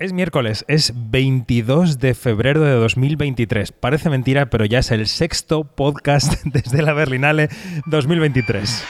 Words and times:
Es 0.00 0.12
miércoles, 0.12 0.64
es 0.68 0.92
22 0.94 1.98
de 1.98 2.14
febrero 2.14 2.60
de 2.60 2.70
2023. 2.70 3.72
Parece 3.72 4.08
mentira, 4.08 4.48
pero 4.48 4.64
ya 4.64 4.78
es 4.78 4.92
el 4.92 5.08
sexto 5.08 5.64
podcast 5.64 6.34
desde 6.44 6.82
la 6.82 6.92
Berlinale 6.92 7.48
2023. 7.86 8.84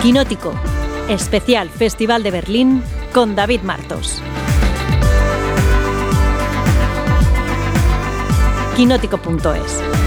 Quinótico, 0.00 0.58
especial 1.10 1.68
Festival 1.68 2.22
de 2.22 2.30
Berlín 2.30 2.82
con 3.12 3.36
David 3.36 3.60
Martos. 3.60 4.22
Quinótico.es 8.76 10.05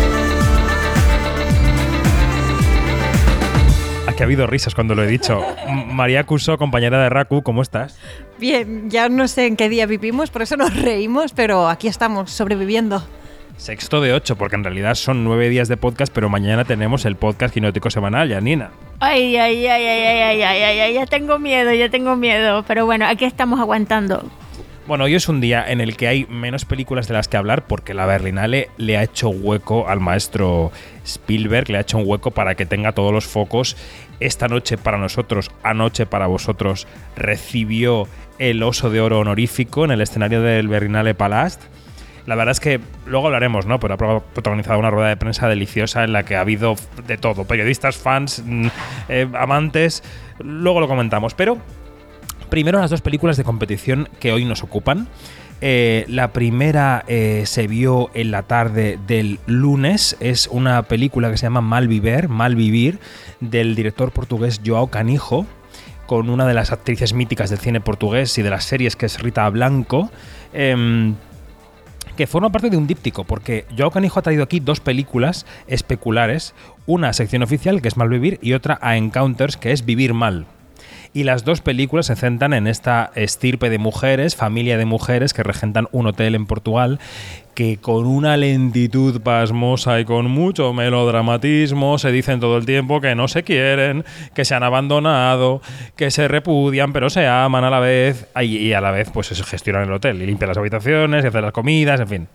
que 4.19 4.23
ha 4.23 4.25
habido 4.25 4.47
risas 4.47 4.75
cuando 4.75 4.95
lo 4.95 5.03
he 5.05 5.07
dicho. 5.07 5.41
María 5.85 6.25
Cuso, 6.25 6.57
compañera 6.57 7.01
de 7.01 7.07
Raku, 7.07 7.41
¿cómo 7.41 7.61
estás? 7.61 7.97
Bien, 8.37 8.89
ya 8.89 9.07
no 9.07 9.29
sé 9.29 9.45
en 9.45 9.55
qué 9.55 9.69
día 9.69 9.85
vivimos, 9.85 10.29
por 10.29 10.41
eso 10.41 10.57
nos 10.57 10.75
reímos, 10.75 11.31
pero 11.31 11.69
aquí 11.69 11.87
estamos, 11.87 12.29
sobreviviendo. 12.29 13.01
Sexto 13.55 14.01
de 14.01 14.11
ocho, 14.11 14.35
porque 14.35 14.57
en 14.57 14.65
realidad 14.65 14.95
son 14.95 15.23
nueve 15.23 15.47
días 15.47 15.69
de 15.69 15.77
podcast, 15.77 16.13
pero 16.13 16.27
mañana 16.27 16.65
tenemos 16.65 17.05
el 17.05 17.15
podcast 17.15 17.53
quinótico 17.53 17.89
semanal, 17.89 18.29
Janina. 18.29 18.71
Ay, 18.99 19.37
ay, 19.37 19.65
ay, 19.65 19.85
ay, 19.85 20.05
ay, 20.05 20.41
ay, 20.41 20.61
ay, 20.63 20.79
ay, 20.81 20.93
ya 20.95 21.05
tengo 21.05 21.39
miedo, 21.39 21.73
ya 21.73 21.87
tengo 21.87 22.17
miedo. 22.17 22.65
Pero 22.67 22.85
bueno, 22.85 23.05
aquí 23.05 23.23
estamos 23.23 23.57
aguantando. 23.57 24.29
Bueno, 24.89 25.03
hoy 25.03 25.13
es 25.13 25.29
un 25.29 25.39
día 25.39 25.63
en 25.65 25.81
el 25.81 25.95
que 25.95 26.07
hay 26.07 26.25
menos 26.25 26.65
películas 26.65 27.07
de 27.07 27.13
las 27.13 27.27
que 27.27 27.37
hablar 27.37 27.67
porque 27.67 27.93
la 27.93 28.07
Berlinale 28.07 28.69
le 28.77 28.97
ha 28.97 29.03
hecho 29.03 29.29
hueco 29.29 29.87
al 29.87 29.99
maestro 29.99 30.71
Spielberg, 31.05 31.69
le 31.69 31.77
ha 31.77 31.81
hecho 31.81 31.99
un 31.99 32.05
hueco 32.07 32.31
para 32.31 32.55
que 32.55 32.65
tenga 32.65 32.91
todos 32.93 33.13
los 33.13 33.27
focos 33.27 33.77
esta 34.19 34.47
noche 34.47 34.77
para 34.77 34.97
nosotros, 34.97 35.51
anoche 35.63 36.05
para 36.05 36.27
vosotros, 36.27 36.87
recibió 37.15 38.07
el 38.37 38.63
oso 38.63 38.89
de 38.89 39.01
oro 39.01 39.19
honorífico 39.19 39.85
en 39.85 39.91
el 39.91 40.01
escenario 40.01 40.41
del 40.41 40.67
Berlinale 40.67 41.15
Palast. 41.15 41.61
La 42.25 42.35
verdad 42.35 42.51
es 42.51 42.59
que 42.59 42.79
luego 43.05 43.27
hablaremos, 43.27 43.65
¿no? 43.65 43.79
Pero 43.79 43.93
ha 43.95 44.19
protagonizado 44.19 44.77
una 44.77 44.91
rueda 44.91 45.09
de 45.09 45.17
prensa 45.17 45.47
deliciosa 45.47 46.03
en 46.03 46.13
la 46.13 46.23
que 46.23 46.35
ha 46.35 46.41
habido 46.41 46.75
de 47.07 47.17
todo, 47.17 47.45
periodistas, 47.45 47.97
fans, 47.97 48.43
mm, 48.45 48.67
eh, 49.07 49.27
amantes, 49.33 50.03
luego 50.39 50.79
lo 50.79 50.87
comentamos, 50.87 51.33
pero 51.33 51.57
Primero 52.49 52.79
las 52.79 52.89
dos 52.89 53.01
películas 53.01 53.37
de 53.37 53.43
competición 53.43 54.09
que 54.19 54.31
hoy 54.31 54.43
nos 54.43 54.63
ocupan. 54.63 55.07
Eh, 55.61 56.05
la 56.07 56.31
primera 56.31 57.03
eh, 57.07 57.43
se 57.45 57.67
vio 57.67 58.09
en 58.13 58.31
la 58.31 58.43
tarde 58.43 58.97
del 59.07 59.39
lunes. 59.45 60.15
Es 60.19 60.47
una 60.47 60.83
película 60.83 61.29
que 61.29 61.37
se 61.37 61.45
llama 61.45 61.61
Malviver, 61.61 62.29
Malvivir, 62.29 62.99
del 63.39 63.75
director 63.75 64.11
portugués 64.11 64.61
Joao 64.65 64.87
Canijo, 64.87 65.45
con 66.05 66.29
una 66.29 66.45
de 66.45 66.53
las 66.53 66.71
actrices 66.71 67.13
míticas 67.13 67.49
del 67.49 67.59
cine 67.59 67.81
portugués 67.81 68.37
y 68.37 68.41
de 68.41 68.49
las 68.49 68.63
series 68.63 68.95
que 68.95 69.05
es 69.05 69.19
Rita 69.21 69.49
Blanco. 69.49 70.09
Em, 70.53 71.15
que 72.15 72.27
forma 72.27 72.51
parte 72.51 72.69
de 72.69 72.75
un 72.75 72.85
díptico, 72.85 73.23
porque 73.23 73.65
Joao 73.77 73.91
Canijo 73.91 74.19
ha 74.19 74.23
traído 74.23 74.43
aquí 74.43 74.59
dos 74.59 74.81
películas 74.81 75.45
especulares, 75.67 76.53
una 76.85 77.13
sección 77.13 77.43
oficial 77.43 77.81
que 77.81 77.87
es 77.87 77.95
Malvivir 77.95 78.39
y 78.41 78.53
otra 78.53 78.77
a 78.81 78.97
Encounters 78.97 79.55
que 79.55 79.71
es 79.71 79.85
Vivir 79.85 80.13
Mal, 80.13 80.45
y 81.13 81.23
las 81.23 81.43
dos 81.43 81.61
películas 81.61 82.07
se 82.07 82.15
centran 82.15 82.53
en 82.53 82.67
esta 82.67 83.11
estirpe 83.15 83.69
de 83.69 83.77
mujeres, 83.77 84.35
familia 84.35 84.77
de 84.77 84.85
mujeres 84.85 85.33
que 85.33 85.43
regentan 85.43 85.87
un 85.91 86.07
hotel 86.07 86.35
en 86.35 86.45
Portugal 86.45 86.99
que 87.59 87.75
con 87.75 88.05
una 88.05 88.37
lentitud 88.37 89.19
pasmosa 89.21 89.99
y 89.99 90.05
con 90.05 90.31
mucho 90.31 90.71
melodramatismo 90.71 91.97
se 91.97 92.09
dicen 92.09 92.39
todo 92.39 92.55
el 92.55 92.65
tiempo 92.65 93.01
que 93.01 93.15
no 93.15 93.27
se 93.27 93.43
quieren, 93.43 94.05
que 94.33 94.45
se 94.45 94.55
han 94.55 94.63
abandonado, 94.63 95.61
que 95.97 96.09
se 96.09 96.29
repudian, 96.29 96.93
pero 96.93 97.09
se 97.09 97.27
aman 97.27 97.65
a 97.65 97.69
la 97.69 97.81
vez 97.81 98.29
y 98.41 98.71
a 98.71 98.79
la 98.79 98.91
vez 98.91 99.09
pues 99.11 99.27
se 99.27 99.43
gestionan 99.43 99.83
el 99.83 99.91
hotel 99.91 100.21
y 100.21 100.25
limpian 100.25 100.47
las 100.47 100.57
habitaciones 100.57 101.25
y 101.25 101.27
hacen 101.27 101.41
las 101.41 101.51
comidas, 101.51 101.99
en 101.99 102.07
fin. 102.07 102.27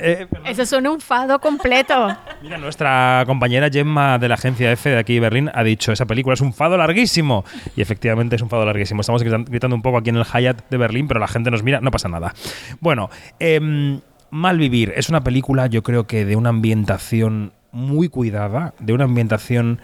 Eh, 0.00 0.26
Eso 0.46 0.66
son 0.66 0.86
un 0.86 1.00
fado 1.00 1.38
completo. 1.38 2.08
Mira, 2.42 2.58
nuestra 2.58 3.22
compañera 3.26 3.68
Gemma 3.70 4.18
de 4.18 4.28
la 4.28 4.34
agencia 4.34 4.72
F 4.72 4.88
de 4.90 4.98
aquí 4.98 5.14
de 5.14 5.20
Berlín 5.20 5.50
ha 5.54 5.62
dicho, 5.62 5.92
esa 5.92 6.06
película 6.06 6.34
es 6.34 6.40
un 6.40 6.52
fado 6.52 6.76
larguísimo. 6.76 7.44
Y 7.76 7.82
efectivamente 7.82 8.36
es 8.36 8.42
un 8.42 8.48
fado 8.50 8.64
larguísimo. 8.64 9.00
Estamos 9.02 9.22
gritando 9.22 9.76
un 9.76 9.82
poco 9.82 9.98
aquí 9.98 10.10
en 10.10 10.16
el 10.16 10.24
Hyatt 10.24 10.68
de 10.70 10.76
Berlín, 10.76 11.06
pero 11.08 11.20
la 11.20 11.28
gente 11.28 11.50
nos 11.50 11.62
mira, 11.62 11.80
no 11.80 11.90
pasa 11.90 12.08
nada. 12.08 12.34
Bueno, 12.80 13.10
eh, 13.38 14.00
Malvivir 14.30 14.92
es 14.96 15.08
una 15.08 15.22
película 15.22 15.66
yo 15.66 15.82
creo 15.82 16.06
que 16.06 16.24
de 16.24 16.36
una 16.36 16.50
ambientación 16.50 17.52
muy 17.72 18.08
cuidada, 18.08 18.74
de 18.78 18.92
una 18.92 19.04
ambientación 19.04 19.80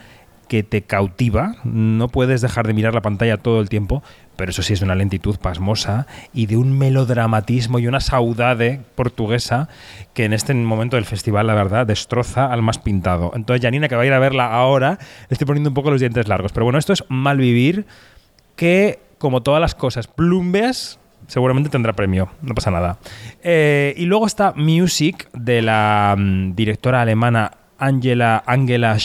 que 0.49 0.63
te 0.63 0.83
cautiva, 0.83 1.57
no 1.65 2.09
puedes 2.09 2.41
dejar 2.41 2.67
de 2.67 2.75
mirar 2.75 2.95
la 2.95 3.03
pantalla 3.03 3.37
todo 3.37 3.61
el 3.61 3.69
tiempo, 3.69 4.03
pero 4.37 4.51
eso 4.51 4.63
sí 4.63 4.73
es 4.73 4.83
una 4.83 4.95
lentitud 4.95 5.37
pasmosa 5.37 6.07
y 6.33 6.47
de 6.47 6.57
un 6.57 6.79
melodramatismo 6.79 7.79
y 7.79 7.87
una 7.87 8.01
saudade 8.01 8.81
portuguesa 8.95 9.69
que 10.15 10.25
en 10.25 10.33
este 10.33 10.55
momento 10.55 10.97
del 10.97 11.05
festival, 11.05 11.47
la 11.47 11.55
verdad, 11.55 11.87
destroza 11.87 12.53
al 12.53 12.63
más 12.63 12.79
pintado. 12.79 13.33
Entonces, 13.35 13.63
Janina, 13.63 13.89
que 13.89 13.97
va 13.97 14.03
a 14.03 14.07
ir 14.07 14.13
a 14.13 14.19
verla 14.19 14.53
ahora, 14.53 14.99
estoy 15.31 15.47
poniendo 15.47 15.71
un 15.71 15.75
poco 15.75 15.91
los 15.91 16.01
dientes 16.01 16.29
largos. 16.29 16.53
Pero 16.53 16.65
bueno, 16.65 16.79
esto 16.79 16.93
es 16.93 17.05
Malvivir, 17.09 17.87
que, 18.55 19.01
como 19.19 19.43
todas 19.43 19.61
las 19.61 19.75
cosas 19.75 20.07
plumbeas, 20.07 20.99
seguramente 21.27 21.71
tendrá 21.71 21.95
premio, 21.95 22.29
no 22.43 22.55
pasa 22.55 22.71
nada. 22.71 22.99
Eh, 23.43 23.95
y 23.97 24.05
luego 24.05 24.27
está 24.27 24.53
Music, 24.55 25.29
de 25.33 25.63
la 25.63 26.15
mm, 26.17 26.55
directora 26.55 27.03
alemana 27.03 27.53
Angela, 27.79 28.43
Angela 28.47 28.99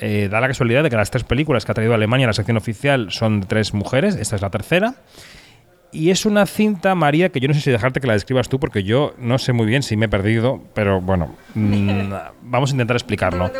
eh, 0.00 0.28
da 0.30 0.40
la 0.40 0.48
casualidad 0.48 0.82
de 0.82 0.90
que 0.90 0.96
las 0.96 1.10
tres 1.10 1.24
películas 1.24 1.64
que 1.64 1.72
ha 1.72 1.74
traído 1.74 1.94
Alemania 1.94 2.26
a 2.26 2.28
la 2.28 2.32
sección 2.32 2.56
oficial 2.56 3.10
son 3.10 3.40
de 3.40 3.46
tres 3.46 3.74
mujeres, 3.74 4.16
esta 4.16 4.36
es 4.36 4.42
la 4.42 4.50
tercera. 4.50 4.94
Y 5.90 6.10
es 6.10 6.26
una 6.26 6.44
cinta, 6.44 6.94
María, 6.94 7.30
que 7.30 7.40
yo 7.40 7.48
no 7.48 7.54
sé 7.54 7.62
si 7.62 7.70
dejarte 7.70 8.00
que 8.00 8.06
la 8.06 8.12
describas 8.12 8.50
tú, 8.50 8.60
porque 8.60 8.84
yo 8.84 9.14
no 9.18 9.38
sé 9.38 9.54
muy 9.54 9.64
bien 9.64 9.82
si 9.82 9.96
me 9.96 10.04
he 10.04 10.08
perdido, 10.08 10.62
pero 10.74 11.00
bueno, 11.00 11.34
mm, 11.54 12.12
vamos 12.42 12.70
a 12.70 12.74
intentar 12.74 12.94
explicarlo. 12.94 13.50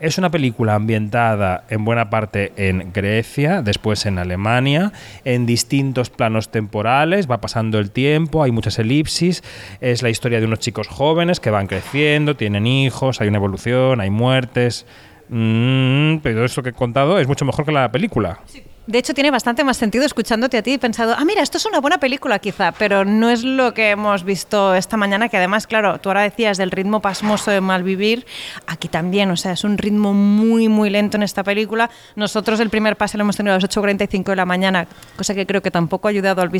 Es 0.00 0.16
una 0.16 0.30
película 0.30 0.76
ambientada 0.76 1.64
en 1.68 1.84
buena 1.84 2.08
parte 2.08 2.54
en 2.56 2.90
Grecia, 2.94 3.60
después 3.60 4.06
en 4.06 4.18
Alemania, 4.18 4.92
en 5.26 5.44
distintos 5.44 6.08
planos 6.08 6.50
temporales, 6.50 7.30
va 7.30 7.42
pasando 7.42 7.78
el 7.78 7.90
tiempo, 7.90 8.42
hay 8.42 8.50
muchas 8.50 8.78
elipsis, 8.78 9.42
es 9.82 10.02
la 10.02 10.08
historia 10.08 10.40
de 10.40 10.46
unos 10.46 10.60
chicos 10.60 10.88
jóvenes 10.88 11.38
que 11.38 11.50
van 11.50 11.66
creciendo, 11.66 12.34
tienen 12.34 12.66
hijos, 12.66 13.20
hay 13.20 13.28
una 13.28 13.36
evolución, 13.36 14.00
hay 14.00 14.10
muertes. 14.10 14.86
Mm, 15.28 16.18
pero 16.22 16.44
esto 16.44 16.62
que 16.62 16.70
he 16.70 16.72
contado 16.72 17.18
es 17.18 17.26
mucho 17.26 17.44
mejor 17.44 17.64
que 17.64 17.72
la 17.72 17.90
película. 17.90 18.40
De 18.86 18.98
hecho, 18.98 19.14
tiene 19.14 19.30
bastante 19.30 19.64
más 19.64 19.78
sentido 19.78 20.04
escuchándote 20.04 20.58
a 20.58 20.62
ti 20.62 20.74
y 20.74 20.78
pensado, 20.78 21.14
ah, 21.16 21.24
mira, 21.24 21.42
esto 21.42 21.56
es 21.56 21.64
una 21.64 21.80
buena 21.80 21.96
película 21.96 22.38
quizá, 22.38 22.72
pero 22.72 23.06
no 23.06 23.30
es 23.30 23.42
lo 23.42 23.72
que 23.72 23.90
hemos 23.90 24.24
visto 24.24 24.74
esta 24.74 24.98
mañana, 24.98 25.30
que 25.30 25.38
además, 25.38 25.66
claro, 25.66 25.98
tú 26.00 26.10
ahora 26.10 26.20
decías 26.20 26.58
del 26.58 26.70
ritmo 26.70 27.00
pasmoso 27.00 27.50
de 27.50 27.62
Malvivir, 27.62 28.26
aquí 28.66 28.88
también, 28.88 29.30
o 29.30 29.38
sea, 29.38 29.52
es 29.52 29.64
un 29.64 29.78
ritmo 29.78 30.12
muy, 30.12 30.68
muy 30.68 30.90
lento 30.90 31.16
en 31.16 31.22
esta 31.22 31.42
película. 31.42 31.88
Nosotros 32.14 32.60
el 32.60 32.68
primer 32.68 32.96
pase 32.96 33.16
lo 33.16 33.22
hemos 33.22 33.38
tenido 33.38 33.54
a 33.54 33.58
las 33.58 33.64
8.45 33.64 34.24
de 34.24 34.36
la 34.36 34.44
mañana, 34.44 34.86
cosa 35.16 35.34
que 35.34 35.46
creo 35.46 35.62
que 35.62 35.70
tampoco 35.70 36.08
ha 36.08 36.10
ayudado 36.10 36.42
al, 36.42 36.50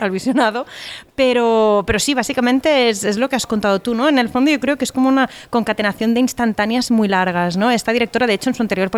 al 0.00 0.10
visionado, 0.12 0.66
pero, 1.16 1.82
pero 1.84 1.98
sí, 1.98 2.14
básicamente 2.14 2.90
es, 2.90 3.02
es, 3.02 3.16
lo 3.16 3.28
que 3.28 3.34
has 3.34 3.46
contado 3.48 3.80
tú, 3.80 3.96
¿no? 3.96 4.08
En 4.08 4.20
el 4.20 4.28
fondo 4.28 4.52
yo 4.52 4.60
creo 4.60 4.76
que 4.76 4.84
es 4.84 4.92
como 4.92 5.08
una 5.08 5.28
concatenación 5.50 6.14
de 6.14 6.20
instantáneas 6.20 6.92
muy 6.92 7.08
largas, 7.08 7.56
¿no? 7.56 7.72
Esta 7.72 7.92
directora, 7.92 8.28
de 8.28 8.34
hecho, 8.34 8.50
en 8.50 8.54
su 8.54 8.62
anterior 8.62 8.88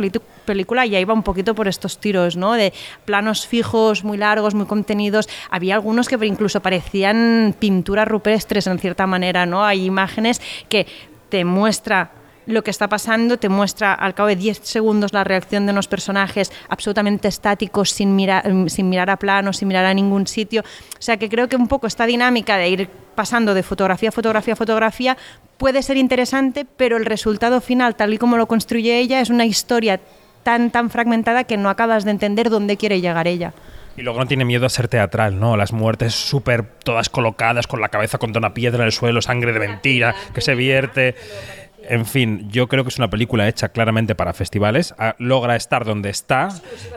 película 0.45 0.85
ya 0.85 1.01
iba 1.01 1.15
un 1.15 1.23
poquito 1.23 1.55
por 1.55 1.67
estos 1.67 1.99
tiros, 1.99 2.37
¿no? 2.37 2.58
De 2.59 2.75
planos 3.07 3.47
fijos 3.47 4.05
muy 4.05 4.19
largos, 4.19 4.55
muy 4.55 4.67
contenidos. 4.67 5.29
Había 5.51 5.77
algunos 5.77 6.09
que 6.09 6.19
incluso 6.27 6.61
parecían 6.61 7.55
pinturas 7.59 8.07
rupestres 8.07 8.67
en 8.67 8.79
cierta 8.79 9.07
manera, 9.07 9.47
¿no? 9.47 9.65
Hay 9.65 9.87
imágenes 9.87 10.43
que 10.69 10.87
te 11.31 11.45
muestra 11.45 12.11
lo 12.49 12.65
que 12.65 12.71
está 12.71 12.89
pasando, 12.89 13.39
te 13.39 13.51
muestra 13.51 13.93
al 13.93 14.15
cabo 14.15 14.29
de 14.29 14.37
10 14.37 14.61
segundos 14.63 15.13
la 15.13 15.23
reacción 15.23 15.67
de 15.67 15.73
unos 15.73 15.87
personajes 15.87 16.51
absolutamente 16.69 17.29
estáticos, 17.29 17.91
sin 17.91 18.17
mirar, 18.17 18.51
sin 18.69 18.89
mirar 18.89 19.11
a 19.11 19.19
plano, 19.19 19.53
sin 19.53 19.69
mirar 19.69 19.85
a 19.85 19.93
ningún 19.93 20.27
sitio. 20.27 20.63
O 20.63 21.03
sea 21.03 21.19
que 21.19 21.29
creo 21.29 21.49
que 21.49 21.57
un 21.57 21.69
poco 21.69 21.87
esta 21.87 22.07
dinámica 22.07 22.57
de 22.57 22.69
ir 22.71 22.89
pasando 23.15 23.53
de 23.53 23.63
fotografía 23.63 24.09
a 24.09 24.13
fotografía 24.13 24.55
a 24.55 24.57
fotografía 24.57 25.17
puede 25.59 25.83
ser 25.83 25.99
interesante, 25.99 26.65
pero 26.65 26.97
el 26.97 27.05
resultado 27.05 27.61
final, 27.61 27.97
tal 27.97 28.15
y 28.15 28.19
como 28.19 28.39
lo 28.39 28.47
construye 28.47 28.99
ella, 28.99 29.21
es 29.21 29.29
una 29.29 29.45
historia 29.45 30.01
tan, 30.43 30.71
tan 30.71 30.91
fragmentada 30.91 31.45
que 31.45 31.57
no 31.57 31.69
acabas 31.69 32.05
de 32.05 32.11
entender 32.11 32.51
dónde 32.51 32.77
quiere 32.77 33.01
llegar 33.01 33.27
ella. 33.27 33.53
Y 33.97 34.03
luego 34.03 34.21
no 34.21 34.27
tiene 34.27 34.45
miedo 34.45 34.65
a 34.65 34.69
ser 34.69 34.87
teatral, 34.87 35.41
¿no? 35.41 35.57
Las 35.57 35.73
muertes 35.73 36.15
súper 36.15 36.65
todas 36.65 37.09
colocadas, 37.09 37.67
con 37.67 37.81
la 37.81 37.89
cabeza 37.89 38.19
contra 38.19 38.39
una 38.39 38.55
piedra 38.55 38.79
en 38.79 38.87
el 38.87 38.93
suelo, 38.93 39.21
sangre 39.21 39.53
de 39.53 39.59
mentira 39.59 40.15
que 40.33 40.41
se 40.41 40.55
vierte. 40.55 41.17
En 41.89 42.07
fin, 42.07 42.49
yo 42.51 42.69
creo 42.69 42.85
que 42.85 42.91
es 42.91 42.99
una 42.99 43.11
película 43.11 43.49
hecha 43.49 43.71
claramente 43.71 44.15
para 44.15 44.35
festivales. 44.35 44.95
Ah, 44.99 45.17
logra 45.19 45.57
estar 45.57 45.85
donde 45.85 46.11
está, 46.11 46.49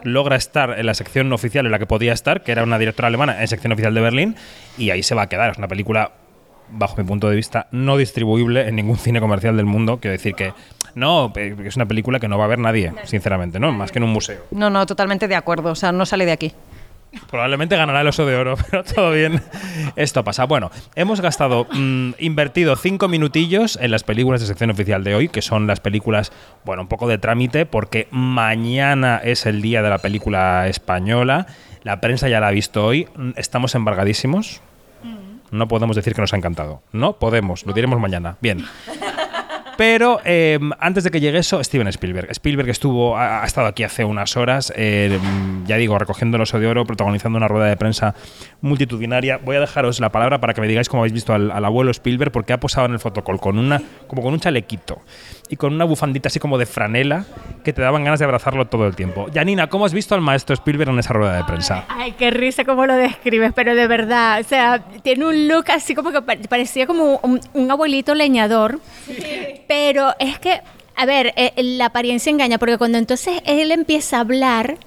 logra 0.03 0.35
estar 0.35 0.77
en 0.77 0.85
la 0.85 0.93
sección 0.93 1.31
oficial 1.33 1.65
en 1.65 1.71
la 1.71 1.79
que 1.79 1.87
podía 1.87 2.13
estar, 2.13 2.43
que 2.43 2.51
era 2.51 2.63
una 2.63 2.77
directora 2.77 3.07
alemana 3.07 3.41
en 3.41 3.47
sección 3.47 3.71
oficial 3.71 3.95
de 3.95 4.01
Berlín, 4.01 4.35
y 4.77 4.91
ahí 4.91 5.01
se 5.01 5.15
va 5.15 5.23
a 5.23 5.29
quedar. 5.29 5.51
Es 5.51 5.57
una 5.57 5.67
película 5.67 6.11
bajo 6.69 6.97
mi 6.97 7.03
punto 7.03 7.29
de 7.29 7.35
vista, 7.35 7.67
no 7.71 7.97
distribuible 7.97 8.67
en 8.67 8.75
ningún 8.75 8.97
cine 8.97 9.19
comercial 9.19 9.57
del 9.57 9.65
mundo. 9.65 9.99
Quiero 9.99 10.13
decir 10.13 10.35
que 10.35 10.53
no, 10.95 11.31
eh, 11.35 11.55
es 11.65 11.75
una 11.75 11.85
película 11.85 12.19
que 12.19 12.27
no 12.27 12.37
va 12.37 12.45
a 12.45 12.47
ver 12.47 12.59
nadie, 12.59 12.93
sinceramente, 13.05 13.59
¿no? 13.59 13.71
Más 13.71 13.91
que 13.91 13.99
en 13.99 14.03
un 14.03 14.11
museo. 14.11 14.45
No, 14.51 14.69
no, 14.69 14.85
totalmente 14.85 15.27
de 15.27 15.35
acuerdo. 15.35 15.71
O 15.71 15.75
sea, 15.75 15.91
no 15.91 16.05
sale 16.05 16.25
de 16.25 16.31
aquí. 16.31 16.53
Probablemente 17.29 17.75
ganará 17.75 18.01
el 18.01 18.07
oso 18.07 18.25
de 18.25 18.35
oro, 18.37 18.55
pero 18.71 18.83
todo 18.83 19.11
bien. 19.11 19.41
Esto 19.95 20.23
pasa. 20.23 20.45
Bueno, 20.45 20.71
hemos 20.95 21.19
gastado, 21.19 21.67
mm, 21.71 22.11
invertido 22.19 22.75
cinco 22.75 23.07
minutillos 23.09 23.77
en 23.81 23.91
las 23.91 24.03
películas 24.03 24.39
de 24.41 24.47
sección 24.47 24.69
oficial 24.69 25.03
de 25.03 25.15
hoy, 25.15 25.27
que 25.27 25.41
son 25.41 25.67
las 25.67 25.81
películas, 25.81 26.31
bueno, 26.63 26.83
un 26.83 26.87
poco 26.87 27.07
de 27.07 27.17
trámite, 27.17 27.65
porque 27.65 28.07
mañana 28.11 29.19
es 29.23 29.45
el 29.45 29.61
día 29.61 29.81
de 29.81 29.89
la 29.89 29.97
película 29.97 30.67
española. 30.67 31.47
La 31.83 31.99
prensa 31.99 32.29
ya 32.29 32.39
la 32.39 32.47
ha 32.47 32.51
visto 32.51 32.85
hoy. 32.85 33.07
Mm, 33.15 33.31
Estamos 33.35 33.75
embargadísimos. 33.75 34.61
No 35.51 35.67
podemos 35.67 35.97
decir 35.97 36.15
que 36.15 36.21
nos 36.21 36.31
ha 36.33 36.37
encantado. 36.37 36.81
No 36.93 37.17
podemos, 37.19 37.65
lo 37.65 37.73
diremos 37.73 37.99
mañana. 37.99 38.37
Bien. 38.39 38.65
Pero 39.81 40.19
eh, 40.23 40.59
antes 40.77 41.03
de 41.03 41.09
que 41.09 41.19
llegue 41.19 41.39
eso, 41.39 41.63
Steven 41.63 41.87
Spielberg. 41.87 42.29
Spielberg 42.29 42.69
estuvo, 42.69 43.17
ha, 43.17 43.43
estado 43.43 43.65
aquí 43.65 43.81
hace 43.81 44.05
unas 44.05 44.37
horas, 44.37 44.71
eh, 44.75 45.17
ya 45.65 45.75
digo, 45.77 45.97
recogiendo 45.97 46.37
el 46.37 46.43
oso 46.43 46.59
de 46.59 46.67
oro, 46.67 46.85
protagonizando 46.85 47.37
una 47.37 47.47
rueda 47.47 47.65
de 47.65 47.75
prensa 47.77 48.13
multitudinaria. 48.61 49.37
Voy 49.37 49.55
a 49.55 49.59
dejaros 49.59 49.99
la 49.99 50.11
palabra 50.11 50.39
para 50.39 50.53
que 50.53 50.61
me 50.61 50.67
digáis 50.67 50.87
cómo 50.87 51.01
habéis 51.01 51.13
visto 51.13 51.33
al, 51.33 51.65
abuelo 51.65 51.89
Spielberg, 51.89 52.31
porque 52.31 52.53
ha 52.53 52.59
posado 52.59 52.85
en 52.85 52.93
el 52.93 52.99
fotocall 52.99 53.39
con 53.39 53.57
una, 53.57 53.81
como 54.05 54.21
con 54.21 54.33
un 54.33 54.39
chalequito 54.39 55.01
y 55.51 55.57
con 55.57 55.73
una 55.75 55.85
bufandita 55.85 56.29
así 56.29 56.39
como 56.39 56.57
de 56.57 56.65
franela 56.65 57.25
que 57.63 57.73
te 57.73 57.81
daban 57.83 58.03
ganas 58.03 58.17
de 58.19 58.25
abrazarlo 58.25 58.65
todo 58.67 58.87
el 58.87 58.95
tiempo. 58.95 59.27
Janina, 59.31 59.67
¿cómo 59.67 59.85
has 59.85 59.93
visto 59.93 60.15
al 60.15 60.21
maestro 60.21 60.53
Spielberg 60.55 60.89
en 60.89 60.97
esa 60.99 61.13
rueda 61.13 61.35
de 61.37 61.43
prensa? 61.43 61.83
Ay, 61.89 62.13
qué 62.13 62.31
risa 62.31 62.63
cómo 62.65 62.85
lo 62.87 62.95
describes, 62.95 63.51
pero 63.53 63.75
de 63.75 63.85
verdad, 63.85 64.39
o 64.39 64.43
sea, 64.43 64.79
tiene 65.03 65.25
un 65.25 65.47
look 65.47 65.65
así 65.69 65.93
como 65.93 66.11
que 66.11 66.21
pa- 66.21 66.37
parecía 66.49 66.87
como 66.87 67.19
un, 67.21 67.39
un 67.53 67.69
abuelito 67.69 68.15
leñador, 68.15 68.79
pero 69.67 70.13
es 70.19 70.39
que, 70.39 70.61
a 70.95 71.05
ver, 71.05 71.33
eh, 71.35 71.51
la 71.57 71.87
apariencia 71.87 72.29
engaña, 72.29 72.57
porque 72.57 72.77
cuando 72.77 72.97
entonces 72.97 73.41
él 73.45 73.71
empieza 73.71 74.17
a 74.17 74.21
hablar, 74.21 74.77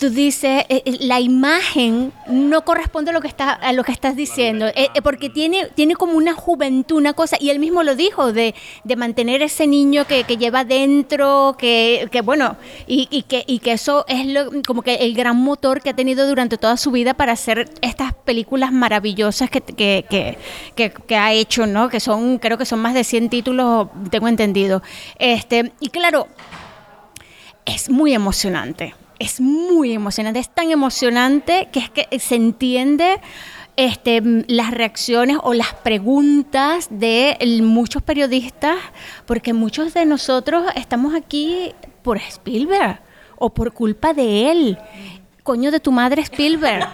tú 0.00 0.08
dices, 0.08 0.64
eh, 0.70 0.82
eh, 0.86 0.96
la 1.00 1.20
imagen 1.20 2.12
no 2.26 2.64
corresponde 2.64 3.10
a 3.10 3.14
lo 3.14 3.20
que, 3.20 3.28
está, 3.28 3.52
a 3.52 3.72
lo 3.74 3.84
que 3.84 3.92
estás 3.92 4.16
diciendo, 4.16 4.66
eh, 4.68 4.88
eh, 4.94 5.02
porque 5.02 5.28
tiene, 5.28 5.66
tiene 5.74 5.94
como 5.94 6.14
una 6.14 6.32
juventud, 6.32 6.96
una 6.96 7.12
cosa, 7.12 7.36
y 7.38 7.50
él 7.50 7.58
mismo 7.58 7.82
lo 7.82 7.94
dijo, 7.94 8.32
de, 8.32 8.54
de 8.82 8.96
mantener 8.96 9.42
ese 9.42 9.66
niño 9.66 10.06
que, 10.06 10.24
que 10.24 10.38
lleva 10.38 10.64
dentro, 10.64 11.54
que, 11.58 12.08
que 12.10 12.22
bueno, 12.22 12.56
y, 12.86 13.08
y 13.10 13.22
que, 13.24 13.44
y 13.46 13.58
que 13.58 13.72
eso 13.72 14.06
es 14.08 14.24
lo- 14.26 14.50
como 14.66 14.80
que 14.82 14.94
el 14.94 15.14
gran 15.14 15.36
motor 15.36 15.82
que 15.82 15.90
ha 15.90 15.94
tenido 15.94 16.26
durante 16.26 16.56
toda 16.56 16.78
su 16.78 16.90
vida 16.90 17.12
para 17.12 17.32
hacer 17.32 17.68
estas 17.82 18.14
películas 18.14 18.72
maravillosas 18.72 19.50
que, 19.50 19.60
que, 19.60 20.06
que, 20.08 20.38
que- 20.74 20.90
que 20.92 21.16
ha 21.16 21.32
hecho, 21.34 21.66
¿no? 21.66 21.90
Que 21.90 22.00
son, 22.00 22.38
creo 22.38 22.56
que 22.56 22.64
son 22.64 22.80
más 22.80 22.94
de 22.94 23.04
100 23.04 23.28
títulos, 23.28 23.88
tengo 24.10 24.28
entendido. 24.28 24.82
Este, 25.18 25.72
y 25.78 25.90
claro, 25.90 26.26
es 27.66 27.90
muy 27.90 28.14
emocionante. 28.14 28.94
Es 29.20 29.40
muy 29.40 29.92
emocionante. 29.92 30.40
Es 30.40 30.48
tan 30.48 30.72
emocionante 30.72 31.68
que 31.70 31.78
es 31.78 31.90
que 31.90 32.18
se 32.18 32.34
entiende 32.34 33.20
este, 33.76 34.20
mm, 34.20 34.44
las 34.48 34.72
reacciones 34.72 35.36
o 35.42 35.54
las 35.54 35.74
preguntas 35.74 36.88
de 36.90 37.36
muchos 37.62 38.02
periodistas, 38.02 38.76
porque 39.26 39.52
muchos 39.52 39.94
de 39.94 40.06
nosotros 40.06 40.64
estamos 40.74 41.14
aquí 41.14 41.72
por 42.02 42.16
Spielberg 42.16 42.98
o 43.36 43.50
por 43.50 43.72
culpa 43.72 44.12
de 44.14 44.50
él. 44.50 44.78
Coño 45.42 45.70
de 45.70 45.80
tu 45.80 45.92
madre 45.92 46.22
Spielberg. 46.22 46.86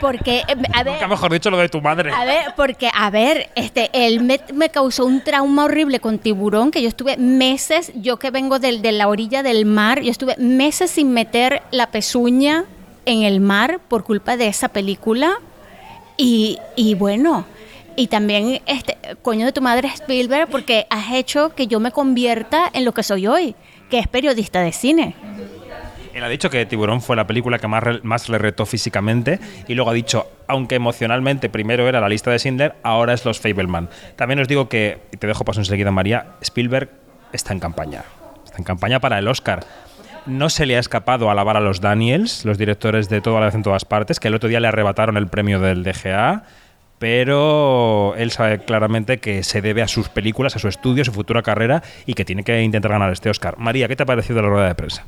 Porque, 0.00 0.38
eh, 0.48 0.56
a 0.72 0.82
ver, 0.82 0.94
Nunca 0.94 1.08
mejor 1.08 1.32
dicho 1.32 1.50
lo 1.50 1.58
de 1.58 1.68
tu 1.68 1.80
madre. 1.80 2.12
a 2.12 2.24
ver, 2.24 2.54
porque, 2.56 2.90
a 2.94 3.10
ver, 3.10 3.50
este, 3.54 3.90
él 3.92 4.22
me, 4.22 4.40
me 4.54 4.70
causó 4.70 5.04
un 5.04 5.22
trauma 5.22 5.64
horrible 5.64 6.00
con 6.00 6.18
tiburón, 6.18 6.70
que 6.70 6.80
yo 6.82 6.88
estuve 6.88 7.16
meses, 7.16 7.92
yo 7.94 8.18
que 8.18 8.30
vengo 8.30 8.58
del, 8.58 8.80
de 8.82 8.92
la 8.92 9.08
orilla 9.08 9.42
del 9.42 9.66
mar, 9.66 10.00
yo 10.00 10.10
estuve 10.10 10.36
meses 10.38 10.90
sin 10.90 11.12
meter 11.12 11.62
la 11.70 11.90
pezuña 11.90 12.64
en 13.04 13.22
el 13.22 13.40
mar 13.40 13.80
por 13.88 14.04
culpa 14.04 14.36
de 14.36 14.46
esa 14.46 14.68
película. 14.68 15.38
Y, 16.16 16.58
y 16.76 16.94
bueno, 16.94 17.44
y 17.96 18.06
también, 18.06 18.62
este, 18.66 18.96
coño 19.22 19.44
de 19.46 19.52
tu 19.52 19.60
madre 19.60 19.88
Spielberg, 19.88 20.48
porque 20.48 20.86
has 20.90 21.12
hecho 21.12 21.54
que 21.54 21.66
yo 21.66 21.80
me 21.80 21.92
convierta 21.92 22.70
en 22.72 22.84
lo 22.84 22.92
que 22.92 23.02
soy 23.02 23.26
hoy, 23.26 23.54
que 23.90 23.98
es 23.98 24.08
periodista 24.08 24.60
de 24.60 24.72
cine. 24.72 25.14
Él 26.14 26.24
ha 26.24 26.28
dicho 26.28 26.50
que 26.50 26.66
Tiburón 26.66 27.00
fue 27.00 27.16
la 27.16 27.26
película 27.26 27.58
que 27.58 27.68
más, 27.68 28.28
le 28.28 28.38
retó 28.38 28.66
físicamente 28.66 29.38
y 29.68 29.74
luego 29.74 29.90
ha 29.90 29.94
dicho, 29.94 30.30
aunque 30.48 30.74
emocionalmente 30.74 31.48
primero 31.48 31.88
era 31.88 32.00
la 32.00 32.08
lista 32.08 32.30
de 32.30 32.38
Schindler, 32.38 32.74
ahora 32.82 33.14
es 33.14 33.24
los 33.24 33.40
Fableman. 33.40 33.88
También 34.16 34.40
os 34.40 34.48
digo 34.48 34.68
que, 34.68 34.98
y 35.12 35.16
te 35.16 35.26
dejo 35.26 35.44
paso 35.44 35.60
enseguida 35.60 35.90
María, 35.90 36.34
Spielberg 36.40 36.90
está 37.32 37.52
en 37.52 37.60
campaña. 37.60 38.04
Está 38.44 38.58
en 38.58 38.64
campaña 38.64 39.00
para 39.00 39.18
el 39.18 39.28
Oscar. 39.28 39.64
No 40.26 40.50
se 40.50 40.66
le 40.66 40.76
ha 40.76 40.80
escapado 40.80 41.30
alabar 41.30 41.56
a 41.56 41.60
los 41.60 41.80
Daniels, 41.80 42.44
los 42.44 42.58
directores 42.58 43.08
de 43.08 43.20
Todo 43.20 43.38
a 43.38 43.40
la 43.40 43.46
vez 43.46 43.54
en 43.54 43.62
todas 43.62 43.84
partes, 43.84 44.20
que 44.20 44.28
el 44.28 44.34
otro 44.34 44.48
día 44.48 44.60
le 44.60 44.68
arrebataron 44.68 45.16
el 45.16 45.28
premio 45.28 45.60
del 45.60 45.82
DGA, 45.82 46.44
pero 46.98 48.14
él 48.16 48.30
sabe 48.30 48.58
claramente 48.58 49.18
que 49.18 49.42
se 49.42 49.62
debe 49.62 49.80
a 49.80 49.88
sus 49.88 50.10
películas, 50.10 50.54
a 50.56 50.58
su 50.58 50.68
estudio, 50.68 51.00
a 51.00 51.06
su 51.06 51.12
futura 51.12 51.42
carrera 51.42 51.82
y 52.04 52.12
que 52.12 52.26
tiene 52.26 52.44
que 52.44 52.60
intentar 52.62 52.90
ganar 52.90 53.10
este 53.10 53.30
Oscar. 53.30 53.56
María, 53.56 53.88
¿qué 53.88 53.96
te 53.96 54.02
ha 54.02 54.06
parecido 54.06 54.42
la 54.42 54.48
rueda 54.48 54.68
de 54.68 54.74
prensa? 54.74 55.06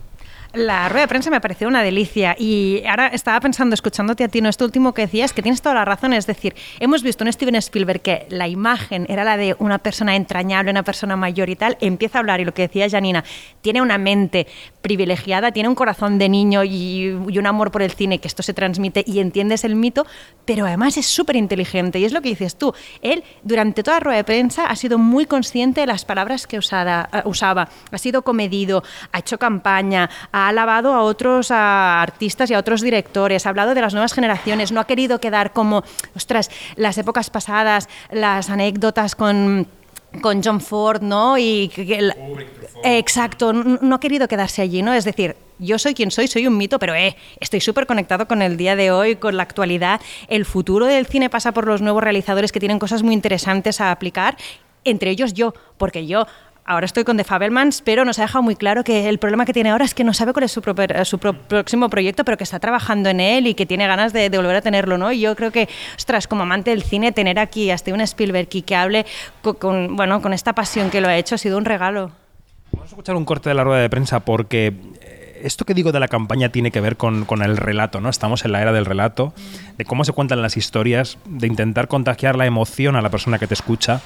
La 0.54 0.90
rueda 0.90 1.02
de 1.02 1.08
prensa 1.08 1.30
me 1.30 1.40
pareció 1.40 1.66
una 1.66 1.82
delicia 1.82 2.36
y 2.38 2.82
ahora 2.86 3.06
estaba 3.06 3.40
pensando, 3.40 3.72
escuchándote 3.72 4.24
a 4.24 4.28
ti, 4.28 4.42
no 4.42 4.50
esto 4.50 4.66
último 4.66 4.92
que 4.92 5.02
decías, 5.02 5.32
que 5.32 5.40
tienes 5.40 5.62
toda 5.62 5.74
la 5.74 5.86
razón, 5.86 6.12
es 6.12 6.26
decir, 6.26 6.54
hemos 6.78 7.02
visto 7.02 7.24
un 7.24 7.32
Steven 7.32 7.54
Spielberg 7.54 8.02
que 8.02 8.26
la 8.28 8.48
imagen 8.48 9.06
era 9.08 9.24
la 9.24 9.38
de 9.38 9.56
una 9.60 9.78
persona 9.78 10.14
entrañable, 10.14 10.70
una 10.70 10.82
persona 10.82 11.16
mayor 11.16 11.48
y 11.48 11.56
tal, 11.56 11.78
empieza 11.80 12.18
a 12.18 12.20
hablar 12.20 12.40
y 12.40 12.44
lo 12.44 12.52
que 12.52 12.62
decía 12.62 12.86
Janina, 12.90 13.24
tiene 13.62 13.80
una 13.80 13.96
mente 13.96 14.46
privilegiada, 14.82 15.52
tiene 15.52 15.70
un 15.70 15.74
corazón 15.74 16.18
de 16.18 16.28
niño 16.28 16.64
y, 16.64 17.08
un 17.08 17.46
amor 17.46 17.70
por 17.70 17.80
el 17.80 17.92
cine, 17.92 18.18
que 18.18 18.28
esto 18.28 18.42
se 18.42 18.52
transmite 18.52 19.04
y 19.06 19.20
entiendes 19.20 19.64
el 19.64 19.74
mito, 19.74 20.04
pero 20.44 20.66
además 20.66 20.98
es 20.98 21.06
súper 21.06 21.36
inteligente 21.36 21.98
y 21.98 22.04
es 22.04 22.12
lo 22.12 22.20
que 22.20 22.28
dices 22.28 22.56
tú, 22.56 22.74
él 23.00 23.24
durante 23.42 23.82
toda 23.82 23.96
la 23.96 24.00
rueda 24.00 24.16
de 24.18 24.24
prensa 24.24 24.66
ha 24.66 24.76
sido 24.76 24.98
muy 24.98 25.24
consciente 25.24 25.80
de 25.80 25.86
las 25.86 26.04
palabras 26.04 26.46
que 26.46 26.56
eh, 26.56 27.22
usaba, 27.24 27.68
ha 27.90 27.98
sido 27.98 28.20
comedido, 28.20 28.82
ha 29.12 29.20
hecho 29.20 29.38
campaña, 29.38 30.10
ha 30.30 30.41
alabado 30.48 30.92
a 30.94 31.02
otros 31.02 31.50
a 31.50 32.02
artistas 32.02 32.50
y 32.50 32.54
a 32.54 32.58
otros 32.58 32.80
directores, 32.80 33.46
ha 33.46 33.48
hablado 33.50 33.74
de 33.74 33.80
las 33.80 33.92
nuevas 33.92 34.12
generaciones, 34.12 34.72
no 34.72 34.80
ha 34.80 34.86
querido 34.86 35.20
quedar 35.20 35.52
como, 35.52 35.82
ostras, 36.16 36.50
las 36.76 36.98
épocas 36.98 37.30
pasadas, 37.30 37.88
las 38.10 38.50
anécdotas 38.50 39.14
con 39.14 39.66
con 40.20 40.42
John 40.44 40.60
Ford, 40.60 41.00
¿no? 41.00 41.38
Y 41.38 41.72
el- 41.74 42.12
exacto, 42.84 43.54
no 43.54 43.94
ha 43.94 44.00
querido 44.00 44.28
quedarse 44.28 44.60
allí, 44.60 44.82
¿no? 44.82 44.92
Es 44.92 45.06
decir, 45.06 45.36
yo 45.58 45.78
soy 45.78 45.94
quien 45.94 46.10
soy, 46.10 46.26
soy 46.28 46.46
un 46.46 46.56
mito, 46.58 46.78
pero 46.78 46.94
eh, 46.94 47.16
estoy 47.40 47.62
súper 47.62 47.86
conectado 47.86 48.28
con 48.28 48.42
el 48.42 48.58
día 48.58 48.76
de 48.76 48.90
hoy, 48.90 49.16
con 49.16 49.38
la 49.38 49.42
actualidad. 49.44 50.02
El 50.28 50.44
futuro 50.44 50.84
del 50.84 51.06
cine 51.06 51.30
pasa 51.30 51.52
por 51.52 51.66
los 51.66 51.80
nuevos 51.80 52.02
realizadores 52.02 52.52
que 52.52 52.60
tienen 52.60 52.78
cosas 52.78 53.02
muy 53.02 53.14
interesantes 53.14 53.80
a 53.80 53.90
aplicar, 53.90 54.36
entre 54.84 55.10
ellos 55.10 55.32
yo, 55.32 55.54
porque 55.78 56.06
yo 56.06 56.26
Ahora 56.64 56.86
estoy 56.86 57.02
con 57.02 57.16
The 57.16 57.24
Fabelmans, 57.24 57.82
pero 57.82 58.04
nos 58.04 58.20
ha 58.20 58.22
dejado 58.22 58.42
muy 58.42 58.54
claro 58.54 58.84
que 58.84 59.08
el 59.08 59.18
problema 59.18 59.44
que 59.44 59.52
tiene 59.52 59.70
ahora 59.70 59.84
es 59.84 59.94
que 59.94 60.04
no 60.04 60.14
sabe 60.14 60.32
cuál 60.32 60.44
es 60.44 60.52
su, 60.52 60.62
proper- 60.62 61.04
su 61.04 61.18
pro- 61.18 61.32
próximo 61.34 61.88
proyecto, 61.90 62.24
pero 62.24 62.36
que 62.38 62.44
está 62.44 62.60
trabajando 62.60 63.08
en 63.10 63.18
él 63.18 63.48
y 63.48 63.54
que 63.54 63.66
tiene 63.66 63.84
ganas 63.88 64.12
de, 64.12 64.30
de 64.30 64.36
volver 64.38 64.54
a 64.54 64.60
tenerlo, 64.62 64.96
¿no? 64.96 65.10
Y 65.10 65.20
yo 65.20 65.34
creo 65.34 65.50
que, 65.50 65.68
ostras, 65.96 66.28
como 66.28 66.42
amante 66.44 66.70
del 66.70 66.84
cine, 66.84 67.10
tener 67.10 67.40
aquí 67.40 67.70
a 67.72 67.76
Steven 67.78 68.00
Spielberg 68.02 68.48
y 68.52 68.62
que 68.62 68.76
hable 68.76 69.06
co- 69.42 69.54
con, 69.54 69.96
bueno, 69.96 70.22
con 70.22 70.32
esta 70.32 70.52
pasión 70.54 70.88
que 70.90 71.00
lo 71.00 71.08
ha 71.08 71.16
hecho 71.16 71.34
ha 71.34 71.38
sido 71.38 71.58
un 71.58 71.64
regalo. 71.64 72.12
Vamos 72.70 72.84
a 72.86 72.90
escuchar 72.90 73.16
un 73.16 73.24
corte 73.24 73.48
de 73.48 73.54
la 73.56 73.64
rueda 73.64 73.82
de 73.82 73.90
prensa 73.90 74.20
porque 74.20 74.72
eh, 75.00 75.40
esto 75.42 75.64
que 75.64 75.74
digo 75.74 75.90
de 75.90 75.98
la 75.98 76.06
campaña 76.06 76.50
tiene 76.50 76.70
que 76.70 76.80
ver 76.80 76.96
con, 76.96 77.24
con 77.24 77.42
el 77.42 77.56
relato, 77.56 78.00
¿no? 78.00 78.08
Estamos 78.08 78.44
en 78.44 78.52
la 78.52 78.62
era 78.62 78.72
del 78.72 78.86
relato, 78.86 79.34
de 79.76 79.84
cómo 79.84 80.04
se 80.04 80.12
cuentan 80.12 80.40
las 80.42 80.56
historias, 80.56 81.18
de 81.26 81.48
intentar 81.48 81.88
contagiar 81.88 82.36
la 82.36 82.46
emoción 82.46 82.94
a 82.94 83.02
la 83.02 83.10
persona 83.10 83.40
que 83.40 83.48
te 83.48 83.54
escucha. 83.54 84.00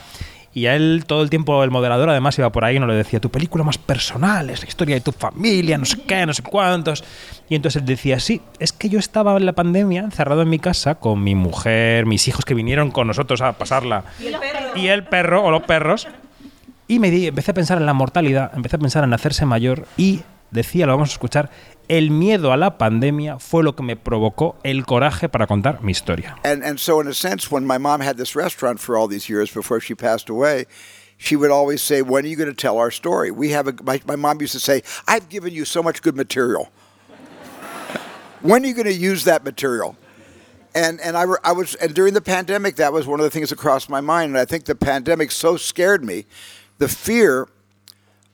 Y 0.56 0.68
a 0.68 0.74
él 0.74 1.04
todo 1.06 1.20
el 1.20 1.28
tiempo, 1.28 1.62
el 1.62 1.70
moderador 1.70 2.08
además 2.08 2.38
iba 2.38 2.50
por 2.50 2.64
ahí 2.64 2.76
y 2.76 2.78
nos 2.78 2.88
le 2.88 2.94
decía, 2.94 3.20
tu 3.20 3.28
película 3.28 3.62
más 3.62 3.76
personal, 3.76 4.48
es 4.48 4.62
la 4.62 4.66
historia 4.66 4.94
de 4.94 5.02
tu 5.02 5.12
familia, 5.12 5.76
no 5.76 5.84
sé 5.84 6.00
qué, 6.06 6.24
no 6.24 6.32
sé 6.32 6.42
cuántos. 6.42 7.04
Y 7.50 7.56
entonces 7.56 7.82
él 7.82 7.86
decía, 7.86 8.18
sí, 8.20 8.40
es 8.58 8.72
que 8.72 8.88
yo 8.88 8.98
estaba 8.98 9.36
en 9.36 9.44
la 9.44 9.52
pandemia 9.52 10.00
encerrado 10.00 10.40
en 10.40 10.48
mi 10.48 10.58
casa 10.58 10.94
con 10.94 11.22
mi 11.22 11.34
mujer, 11.34 12.06
mis 12.06 12.26
hijos 12.26 12.46
que 12.46 12.54
vinieron 12.54 12.90
con 12.90 13.06
nosotros 13.06 13.42
a 13.42 13.52
pasarla. 13.52 14.04
Y 14.76 14.86
el 14.86 15.04
perro, 15.04 15.44
o 15.44 15.50
los 15.50 15.64
perros. 15.64 16.08
Y 16.88 17.00
me 17.00 17.10
di, 17.10 17.26
empecé 17.26 17.50
a 17.50 17.54
pensar 17.54 17.76
en 17.76 17.84
la 17.84 17.92
mortalidad, 17.92 18.50
empecé 18.56 18.76
a 18.76 18.78
pensar 18.78 19.04
en 19.04 19.12
hacerse 19.12 19.44
mayor 19.44 19.86
y 19.98 20.22
decía, 20.50 20.86
lo 20.86 20.92
vamos 20.92 21.10
a 21.10 21.12
escuchar, 21.12 21.50
el 21.88 22.10
miedo 22.10 22.52
a 22.52 22.56
la 22.56 22.78
pandemia 22.78 23.38
fue 23.38 23.62
lo 23.62 23.74
que 23.74 23.82
me 23.82 23.96
provocó 23.96 24.56
el 24.62 24.84
coraje 24.84 25.28
para 25.28 25.46
contar 25.46 25.82
mi 25.82 25.92
historia. 25.92 26.36
And 26.44 26.64
and 26.64 26.78
so 26.78 27.00
in 27.00 27.08
a 27.08 27.14
sense, 27.14 27.50
when 27.50 27.66
my 27.66 27.78
mom 27.78 28.00
had 28.00 28.16
this 28.16 28.34
restaurant 28.34 28.80
for 28.80 28.96
all 28.96 29.08
these 29.08 29.28
years 29.28 29.50
before 29.52 29.80
she 29.80 29.94
passed 29.94 30.28
away, 30.28 30.66
she 31.18 31.36
would 31.36 31.50
always 31.50 31.82
say, 31.82 32.02
"When 32.02 32.24
are 32.24 32.28
you 32.28 32.36
going 32.36 32.50
to 32.50 32.54
tell 32.54 32.78
our 32.78 32.90
story?" 32.90 33.30
We 33.30 33.50
have 33.50 33.68
a 33.68 33.74
my, 33.82 34.00
my 34.06 34.16
mom 34.16 34.40
used 34.40 34.52
to 34.52 34.60
say, 34.60 34.82
"I've 35.06 35.28
given 35.28 35.52
you 35.52 35.64
so 35.64 35.82
much 35.82 36.02
good 36.02 36.16
material. 36.16 36.70
when 38.42 38.64
are 38.64 38.66
you 38.66 38.74
going 38.74 38.86
to 38.86 38.92
use 38.92 39.24
that 39.24 39.44
material?" 39.44 39.96
And 40.74 41.00
and 41.00 41.16
I, 41.16 41.24
I 41.42 41.52
was 41.52 41.74
and 41.76 41.94
during 41.94 42.14
the 42.14 42.20
pandemic 42.20 42.76
that 42.76 42.92
was 42.92 43.06
one 43.06 43.20
of 43.20 43.24
the 43.24 43.30
things 43.30 43.50
that 43.50 43.56
crossed 43.56 43.88
my 43.88 44.00
mind. 44.00 44.30
And 44.30 44.38
I 44.38 44.44
think 44.44 44.64
the 44.64 44.74
pandemic 44.74 45.30
so 45.30 45.56
scared 45.56 46.04
me, 46.04 46.26
the 46.78 46.88
fear 46.88 47.48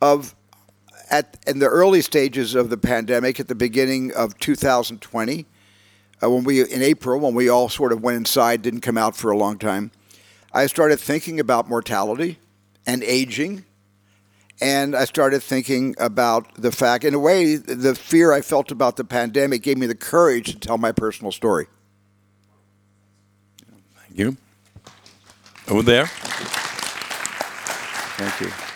of 0.00 0.34
at 1.12 1.38
in 1.46 1.60
the 1.60 1.68
early 1.68 2.00
stages 2.00 2.56
of 2.56 2.70
the 2.70 2.76
pandemic 2.76 3.38
at 3.38 3.46
the 3.46 3.54
beginning 3.54 4.12
of 4.14 4.36
2020, 4.38 5.46
uh, 6.22 6.30
when 6.30 6.42
we 6.42 6.60
in 6.60 6.82
April 6.82 7.20
when 7.20 7.34
we 7.34 7.48
all 7.48 7.68
sort 7.68 7.92
of 7.92 8.02
went 8.02 8.16
inside, 8.16 8.62
didn't 8.62 8.80
come 8.80 8.98
out 8.98 9.14
for 9.14 9.30
a 9.30 9.36
long 9.36 9.58
time. 9.58 9.92
I 10.52 10.66
started 10.66 10.98
thinking 10.98 11.38
about 11.38 11.68
mortality 11.68 12.38
and 12.86 13.04
aging. 13.04 13.64
And 14.60 14.94
I 14.94 15.06
started 15.06 15.42
thinking 15.42 15.96
about 15.98 16.54
the 16.54 16.70
fact, 16.70 17.02
in 17.04 17.14
a 17.14 17.18
way, 17.18 17.56
the 17.56 17.96
fear 17.96 18.32
I 18.32 18.42
felt 18.42 18.70
about 18.70 18.96
the 18.96 19.04
pandemic 19.04 19.62
gave 19.62 19.76
me 19.76 19.86
the 19.86 19.96
courage 19.96 20.52
to 20.52 20.58
tell 20.58 20.78
my 20.78 20.92
personal 20.92 21.32
story. 21.32 21.66
Thank 23.96 24.18
you. 24.18 24.36
Over 25.68 25.82
there. 25.82 26.06
Thank 28.16 28.40
you. 28.40 28.71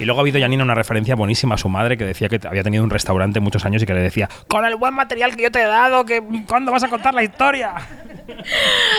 Y 0.00 0.06
luego 0.06 0.20
ha 0.20 0.22
habido, 0.22 0.40
Janina, 0.40 0.64
una 0.64 0.74
referencia 0.74 1.14
buenísima 1.14 1.56
a 1.56 1.58
su 1.58 1.68
madre 1.68 1.98
que 1.98 2.06
decía 2.06 2.30
que 2.30 2.40
había 2.48 2.62
tenido 2.62 2.82
un 2.82 2.88
restaurante 2.88 3.38
muchos 3.38 3.66
años 3.66 3.82
y 3.82 3.86
que 3.86 3.92
le 3.92 4.00
decía, 4.00 4.30
con 4.48 4.64
el 4.64 4.76
buen 4.76 4.94
material 4.94 5.36
que 5.36 5.42
yo 5.42 5.50
te 5.50 5.60
he 5.60 5.66
dado, 5.66 6.06
que 6.06 6.22
¿cuándo 6.48 6.72
vas 6.72 6.82
a 6.82 6.88
contar 6.88 7.12
la 7.12 7.22
historia? 7.22 7.74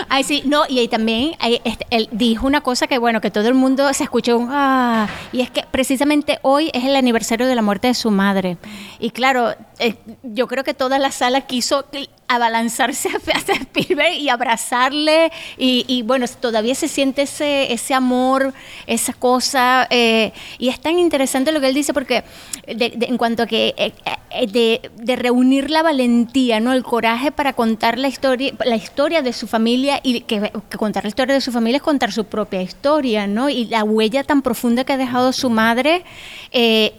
Ay, 0.10 0.24
sí, 0.24 0.44
no, 0.46 0.64
y 0.68 0.80
ahí 0.80 0.88
también 0.88 1.36
ahí, 1.40 1.62
este, 1.64 1.86
él 1.90 2.10
dijo 2.12 2.48
una 2.48 2.62
cosa 2.62 2.88
que, 2.88 2.98
bueno, 2.98 3.22
que 3.22 3.32
todo 3.32 3.48
el 3.48 3.54
mundo 3.54 3.92
se 3.94 4.04
escuchó 4.04 4.38
un 4.38 4.50
ah, 4.52 5.08
y 5.32 5.42
es 5.42 5.50
que 5.50 5.64
precisamente 5.70 6.40
hoy 6.42 6.70
es 6.74 6.84
el 6.84 6.96
aniversario 6.96 7.48
de 7.48 7.56
la 7.56 7.62
muerte 7.62 7.88
de 7.88 7.94
su 7.94 8.12
madre. 8.12 8.58
Y 9.00 9.12
claro, 9.12 9.56
eh, 9.80 9.96
yo 10.24 10.48
creo 10.48 10.64
que 10.64 10.74
toda 10.74 11.00
la 11.00 11.12
sala 11.12 11.42
quiso 11.42 11.86
abalanzarse 12.28 13.10
hacia 13.34 13.56
Spielberg 13.56 14.14
y 14.14 14.30
abrazarle, 14.30 15.32
y, 15.58 15.86
y, 15.88 16.04
bueno, 16.04 16.26
todavía 16.40 16.76
se 16.76 16.88
siente 16.88 17.24
ese, 17.24 17.74
ese 17.74 17.94
amor, 17.94 18.54
esa 18.88 19.14
cosa, 19.14 19.88
eh, 19.90 20.32
y 20.58 20.70
es 20.70 20.80
tan 20.80 20.98
interesante 20.98 21.52
lo 21.52 21.60
que 21.60 21.68
él 21.68 21.74
dice, 21.74 21.94
porque 21.94 22.24
de, 22.68 22.90
de, 22.90 23.06
en 23.08 23.18
cuanto 23.18 23.44
a 23.44 23.48
que 23.48 23.74
eh, 23.78 23.94
eh, 24.32 24.48
de, 24.48 24.92
de, 24.96 25.16
reunir 25.16 25.70
la 25.70 25.84
valentía, 25.84 26.60
¿no? 26.60 26.74
el 26.74 26.84
coraje 26.84 27.32
para 27.32 27.54
contar 27.54 27.98
la 27.98 28.08
historia, 28.08 28.54
la 28.64 28.76
historia 28.76 29.21
de 29.22 29.34
su 29.34 29.48
familia 29.48 30.00
y 30.04 30.22
que, 30.22 30.52
contar 30.78 31.04
la 31.04 31.10
historia 31.10 31.36
de 31.36 31.42
su 31.42 31.52
familia 31.52 31.78
es 31.78 31.84
contar 31.84 32.12
su 32.12 32.26
propia 32.26 32.62
historia, 32.62 33.28
¿no? 33.28 33.50
Y 33.50 33.66
la 33.66 33.84
huella 33.84 34.24
tan 34.24 34.42
profunda 34.42 34.84
que 34.84 34.94
ha 34.94 34.98
dejado 34.98 35.34
su 35.34 35.50
madre. 35.50 36.04
Eh, 36.52 36.94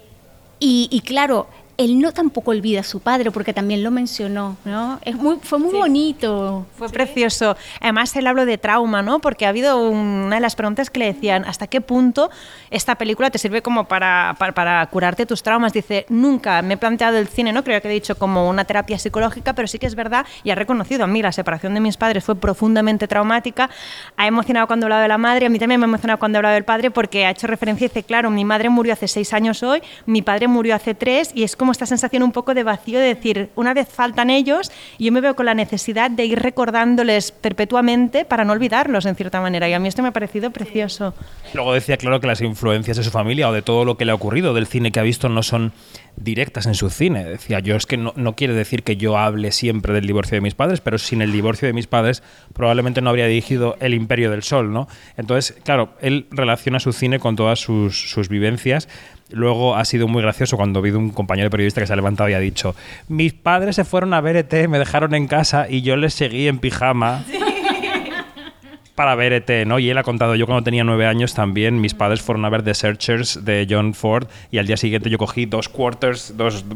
y, 0.64 1.00
claro, 1.04 1.48
él 1.78 1.98
no 1.98 2.12
tampoco 2.12 2.50
olvida 2.50 2.80
a 2.80 2.82
su 2.82 3.00
padre, 3.00 3.30
porque 3.30 3.52
también 3.52 3.82
lo 3.82 3.90
mencionó, 3.90 4.56
¿no? 4.64 5.00
Es 5.04 5.16
muy, 5.16 5.38
fue 5.42 5.58
muy 5.58 5.70
sí. 5.70 5.76
bonito. 5.76 6.66
Fue 6.76 6.88
sí. 6.88 6.94
precioso. 6.94 7.56
Además, 7.80 8.14
él 8.16 8.26
habló 8.26 8.44
de 8.46 8.58
trauma, 8.58 9.02
¿no? 9.02 9.20
Porque 9.20 9.46
ha 9.46 9.48
habido 9.48 9.88
una 9.88 10.36
de 10.36 10.40
las 10.40 10.54
preguntas 10.54 10.90
que 10.90 10.98
le 10.98 11.06
decían, 11.06 11.44
¿hasta 11.44 11.66
qué 11.66 11.80
punto 11.80 12.30
esta 12.70 12.96
película 12.96 13.30
te 13.30 13.38
sirve 13.38 13.62
como 13.62 13.84
para, 13.84 14.36
para, 14.38 14.52
para, 14.52 14.86
curarte 14.86 15.26
tus 15.26 15.42
traumas? 15.42 15.72
Dice, 15.72 16.06
nunca 16.08 16.62
me 16.62 16.74
he 16.74 16.76
planteado 16.76 17.16
el 17.16 17.26
cine, 17.28 17.52
¿no? 17.52 17.64
Creo 17.64 17.80
que 17.80 17.88
he 17.88 17.92
dicho 17.92 18.16
como 18.16 18.48
una 18.48 18.64
terapia 18.64 18.98
psicológica, 18.98 19.54
pero 19.54 19.66
sí 19.66 19.78
que 19.78 19.86
es 19.86 19.94
verdad, 19.94 20.26
y 20.44 20.50
ha 20.50 20.54
reconocido 20.54 21.04
a 21.04 21.06
mí, 21.06 21.22
la 21.22 21.32
separación 21.32 21.74
de 21.74 21.80
mis 21.80 21.96
padres 21.96 22.24
fue 22.24 22.36
profundamente 22.36 23.08
traumática. 23.08 23.70
Ha 24.16 24.26
emocionado 24.26 24.66
cuando 24.66 24.84
ha 24.84 24.88
hablado 24.88 25.02
de 25.02 25.08
la 25.08 25.18
madre, 25.18 25.46
a 25.46 25.48
mí 25.48 25.58
también 25.58 25.80
me 25.80 25.86
ha 25.86 25.88
emocionado 25.88 26.18
cuando 26.18 26.36
ha 26.36 26.40
hablado 26.40 26.54
del 26.54 26.64
padre, 26.64 26.90
porque 26.90 27.24
ha 27.26 27.30
hecho 27.30 27.46
referencia 27.46 27.86
y 27.86 27.88
dice, 27.88 28.02
claro, 28.02 28.30
mi 28.30 28.44
madre 28.44 28.68
murió 28.68 28.92
hace 28.92 29.08
seis 29.08 29.32
años 29.32 29.62
hoy, 29.62 29.82
mi 30.06 30.22
padre 30.22 30.48
murió 30.48 30.74
hace 30.74 30.94
tres, 30.94 31.32
y 31.34 31.42
es 31.42 31.56
como 31.56 31.71
esta 31.72 31.86
sensación 31.86 32.22
un 32.22 32.32
poco 32.32 32.54
de 32.54 32.62
vacío 32.62 32.98
de 32.98 33.06
decir, 33.06 33.50
una 33.56 33.74
vez 33.74 33.88
faltan 33.88 34.30
ellos, 34.30 34.70
y 34.98 35.06
yo 35.06 35.12
me 35.12 35.20
veo 35.20 35.34
con 35.34 35.46
la 35.46 35.54
necesidad 35.54 36.10
de 36.10 36.24
ir 36.24 36.38
recordándoles 36.38 37.32
perpetuamente 37.32 38.24
para 38.24 38.44
no 38.44 38.52
olvidarlos 38.52 39.06
en 39.06 39.16
cierta 39.16 39.40
manera. 39.40 39.68
Y 39.68 39.72
a 39.72 39.78
mí 39.78 39.88
esto 39.88 40.02
me 40.02 40.08
ha 40.08 40.12
parecido 40.12 40.50
precioso. 40.50 41.14
Luego 41.54 41.74
decía, 41.74 41.96
claro, 41.96 42.20
que 42.20 42.26
las 42.26 42.40
influencias 42.40 42.96
de 42.96 43.02
su 43.02 43.10
familia 43.10 43.48
o 43.48 43.52
de 43.52 43.62
todo 43.62 43.84
lo 43.84 43.96
que 43.96 44.04
le 44.04 44.12
ha 44.12 44.14
ocurrido, 44.14 44.54
del 44.54 44.66
cine 44.66 44.92
que 44.92 45.00
ha 45.00 45.02
visto, 45.02 45.28
no 45.28 45.42
son 45.42 45.72
directas 46.16 46.66
en 46.66 46.74
su 46.74 46.90
cine. 46.90 47.24
Decía, 47.24 47.60
yo 47.60 47.76
es 47.76 47.86
que 47.86 47.96
no, 47.96 48.12
no 48.16 48.34
quiere 48.36 48.54
decir 48.54 48.82
que 48.82 48.96
yo 48.96 49.16
hable 49.16 49.52
siempre 49.52 49.92
del 49.92 50.06
divorcio 50.06 50.36
de 50.36 50.40
mis 50.40 50.54
padres, 50.54 50.80
pero 50.80 50.98
sin 50.98 51.22
el 51.22 51.32
divorcio 51.32 51.66
de 51.66 51.72
mis 51.72 51.86
padres 51.86 52.22
probablemente 52.52 53.00
no 53.00 53.10
habría 53.10 53.26
dirigido 53.26 53.76
El 53.80 53.94
Imperio 53.94 54.30
del 54.30 54.42
Sol, 54.42 54.72
¿no? 54.72 54.88
Entonces, 55.16 55.56
claro, 55.64 55.94
él 56.00 56.26
relaciona 56.30 56.80
su 56.80 56.92
cine 56.92 57.18
con 57.18 57.36
todas 57.36 57.60
sus, 57.60 58.10
sus 58.10 58.28
vivencias 58.28 58.88
Luego 59.32 59.76
ha 59.76 59.84
sido 59.84 60.08
muy 60.08 60.22
gracioso 60.22 60.56
cuando 60.56 60.78
ha 60.78 60.80
habido 60.80 60.98
un 60.98 61.10
compañero 61.10 61.50
periodista 61.50 61.80
que 61.80 61.86
se 61.86 61.92
ha 61.92 61.96
levantado 61.96 62.28
y 62.28 62.34
ha 62.34 62.40
dicho: 62.40 62.74
Mis 63.08 63.32
padres 63.32 63.76
se 63.76 63.84
fueron 63.84 64.14
a 64.14 64.20
ver 64.20 64.36
ET, 64.36 64.68
me 64.68 64.78
dejaron 64.78 65.14
en 65.14 65.26
casa 65.26 65.66
y 65.68 65.82
yo 65.82 65.96
les 65.96 66.14
seguí 66.14 66.48
en 66.48 66.58
pijama. 66.58 67.24
Sí. 67.30 67.38
Para 68.94 69.14
ver 69.14 69.32
ET, 69.32 69.66
¿no? 69.66 69.78
Y 69.78 69.88
él 69.88 69.96
ha 69.96 70.02
contado, 70.02 70.34
yo 70.34 70.44
cuando 70.44 70.62
tenía 70.62 70.84
nueve 70.84 71.06
años 71.06 71.32
también, 71.32 71.80
mis 71.80 71.94
padres 71.94 72.20
fueron 72.20 72.44
a 72.44 72.50
ver 72.50 72.62
The 72.62 72.74
Searchers 72.74 73.42
de 73.42 73.66
John 73.68 73.94
Ford 73.94 74.26
y 74.50 74.58
al 74.58 74.66
día 74.66 74.76
siguiente 74.76 75.08
yo 75.08 75.16
cogí 75.16 75.46
dos 75.46 75.70
quarters, 75.70 76.36
dos, 76.36 76.66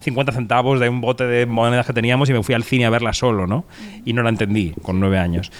50 0.00 0.32
centavos 0.32 0.80
de 0.80 0.90
un 0.90 1.00
bote 1.00 1.24
de 1.24 1.46
monedas 1.46 1.86
que 1.86 1.94
teníamos 1.94 2.28
y 2.28 2.34
me 2.34 2.42
fui 2.42 2.54
al 2.54 2.62
cine 2.62 2.84
a 2.84 2.90
verla 2.90 3.14
solo, 3.14 3.46
¿no? 3.46 3.64
Y 4.04 4.12
no 4.12 4.22
la 4.22 4.28
entendí 4.28 4.74
con 4.82 5.00
nueve 5.00 5.18
años. 5.18 5.50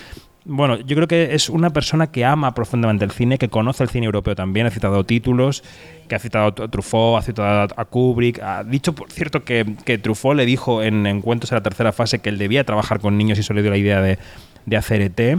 Bueno, 0.47 0.79
yo 0.79 0.95
creo 0.95 1.09
que 1.09 1.35
es 1.35 1.49
una 1.49 1.71
persona 1.71 2.09
que 2.09 2.25
ama 2.25 2.53
profundamente 2.53 3.05
el 3.05 3.11
cine, 3.11 3.39
que 3.39 3.49
conoce 3.49 3.83
el 3.83 3.89
cine 3.89 4.05
europeo 4.05 4.35
también, 4.35 4.67
ha 4.67 4.71
citado 4.71 5.03
títulos, 5.05 5.65
que 6.07 6.15
ha 6.15 6.19
citado 6.19 6.49
a 6.65 6.69
Truffaut, 6.69 7.19
ha 7.19 7.23
citado 7.23 7.69
a 7.75 7.85
Kubrick, 7.87 8.43
ha 8.43 8.63
dicho, 8.63 8.95
por 8.95 9.11
cierto, 9.11 9.43
que, 9.43 9.75
que 9.87 9.97
Truffaut 9.97 10.37
le 10.37 10.45
dijo 10.45 10.83
en 10.83 11.07
Encuentros 11.07 11.51
en 11.51 11.57
la 11.57 11.63
tercera 11.63 11.93
fase 11.93 12.19
que 12.19 12.29
él 12.29 12.37
debía 12.37 12.65
trabajar 12.65 13.01
con 13.01 13.17
niños 13.17 13.39
y 13.39 13.41
eso 13.41 13.55
le 13.55 13.63
dio 13.63 13.71
la 13.71 13.79
idea 13.79 14.03
de, 14.03 14.19
de 14.67 14.77
hacer 14.77 15.01
ET. 15.01 15.39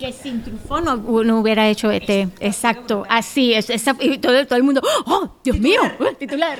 Que 0.00 0.14
sin 0.14 0.42
Truffaut 0.42 0.82
no, 0.82 0.96
no, 0.96 1.40
hubiera 1.40 1.68
hecho 1.68 1.90
ET. 1.90 2.08
Exacto, 2.40 3.04
así 3.10 3.52
es. 3.52 3.68
Esa, 3.68 3.94
y 4.00 4.16
todo, 4.16 4.46
todo, 4.46 4.56
el 4.56 4.64
mundo, 4.64 4.80
¡oh, 5.04 5.36
Dios 5.44 5.60
mío! 5.60 5.82
Titular. 6.18 6.58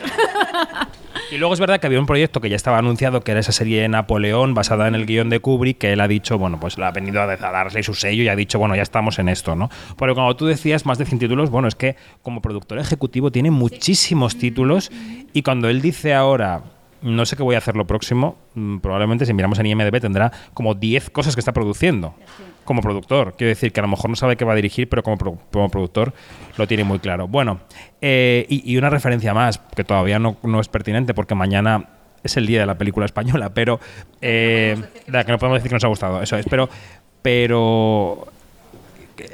Y 1.33 1.39
luego 1.39 1.55
es 1.55 1.61
verdad 1.61 1.81
que 1.81 1.87
había 1.87 1.99
un 1.99 2.05
proyecto 2.05 2.43
que 2.43 2.51
ya 2.51 2.57
estaba 2.57 2.77
anunciado, 2.77 3.23
que 3.23 3.31
era 3.31 3.41
esa 3.41 3.53
serie 3.53 3.81
de 3.81 3.89
Napoleón, 3.89 4.53
basada 4.53 4.89
en 4.89 4.95
el 4.95 5.07
guion 5.07 5.31
de 5.31 5.41
Kubrick, 5.41 5.79
que 5.79 5.95
él 5.95 6.01
ha 6.03 6.09
dicho, 6.09 6.37
bueno, 6.37 6.61
pues 6.61 6.77
le 6.77 6.85
ha 6.85 6.91
venido 6.91 7.23
a 7.23 7.27
darle 7.27 7.83
su 7.83 7.95
sello 7.95 8.23
y 8.23 8.29
ha 8.29 8.37
dicho, 8.37 8.59
bueno, 8.59 8.77
ya 8.77 8.83
estamos 8.83 9.19
en 9.19 9.31
esto, 9.31 9.57
¿no? 9.57 9.71
Pero 9.99 10.15
cuando 10.15 10.37
tú 10.37 10.45
decías 10.45 10.85
más 10.85 10.99
de 10.99 11.07
100 11.07 11.21
títulos, 11.21 11.49
bueno, 11.49 11.67
es 11.67 11.75
que 11.75 11.97
como 12.21 12.43
productor 12.43 12.79
ejecutivo 12.79 13.33
tiene 13.33 13.51
muchísimos 13.51 14.37
títulos 14.37 14.93
y 15.33 15.43
cuando 15.43 15.71
él 15.71 15.81
dice 15.81 16.13
ahora, 16.13 16.63
no 17.01 17.25
sé 17.25 17.37
qué 17.37 17.43
voy 17.43 17.55
a 17.55 17.59
hacer 17.59 17.75
lo 17.75 17.87
próximo, 17.87 18.37
probablemente 18.83 19.25
si 19.25 19.33
miramos 19.33 19.59
en 19.61 19.67
IMDB 19.67 19.99
tendrá 19.99 20.31
como 20.53 20.75
10 20.75 21.09
cosas 21.09 21.35
que 21.35 21.41
está 21.41 21.53
produciendo 21.53 22.15
como 22.71 22.83
productor. 22.83 23.35
Quiero 23.37 23.49
decir 23.49 23.73
que 23.73 23.81
a 23.81 23.83
lo 23.83 23.89
mejor 23.89 24.11
no 24.11 24.15
sabe 24.15 24.37
qué 24.37 24.45
va 24.45 24.53
a 24.53 24.55
dirigir, 24.55 24.89
pero 24.89 25.03
como, 25.03 25.19
pro, 25.19 25.37
como 25.51 25.69
productor 25.71 26.15
lo 26.57 26.69
tiene 26.69 26.85
muy 26.85 27.01
claro. 27.01 27.27
Bueno, 27.27 27.63
eh, 28.01 28.47
y, 28.49 28.73
y, 28.73 28.77
una 28.77 28.89
referencia 28.89 29.35
más, 29.35 29.59
que 29.59 29.83
todavía 29.83 30.21
no, 30.21 30.37
no, 30.45 30.61
es 30.61 30.69
pertinente, 30.69 31.13
porque 31.13 31.35
mañana 31.35 31.89
es 32.23 32.37
el 32.37 32.47
día 32.47 32.61
de 32.61 32.67
la 32.67 32.79
película 32.79 33.07
española, 33.07 33.53
pero... 33.53 33.81
Eh, 34.21 34.81
la 35.09 35.25
que 35.25 35.33
no 35.33 35.39
podemos 35.39 35.59
decir 35.59 35.69
que 35.69 35.75
nos 35.75 35.83
ha 35.83 35.89
gustado, 35.89 36.23
eso 36.23 36.37
es. 36.37 36.47
Pero, 36.49 36.69
pero 37.23 38.29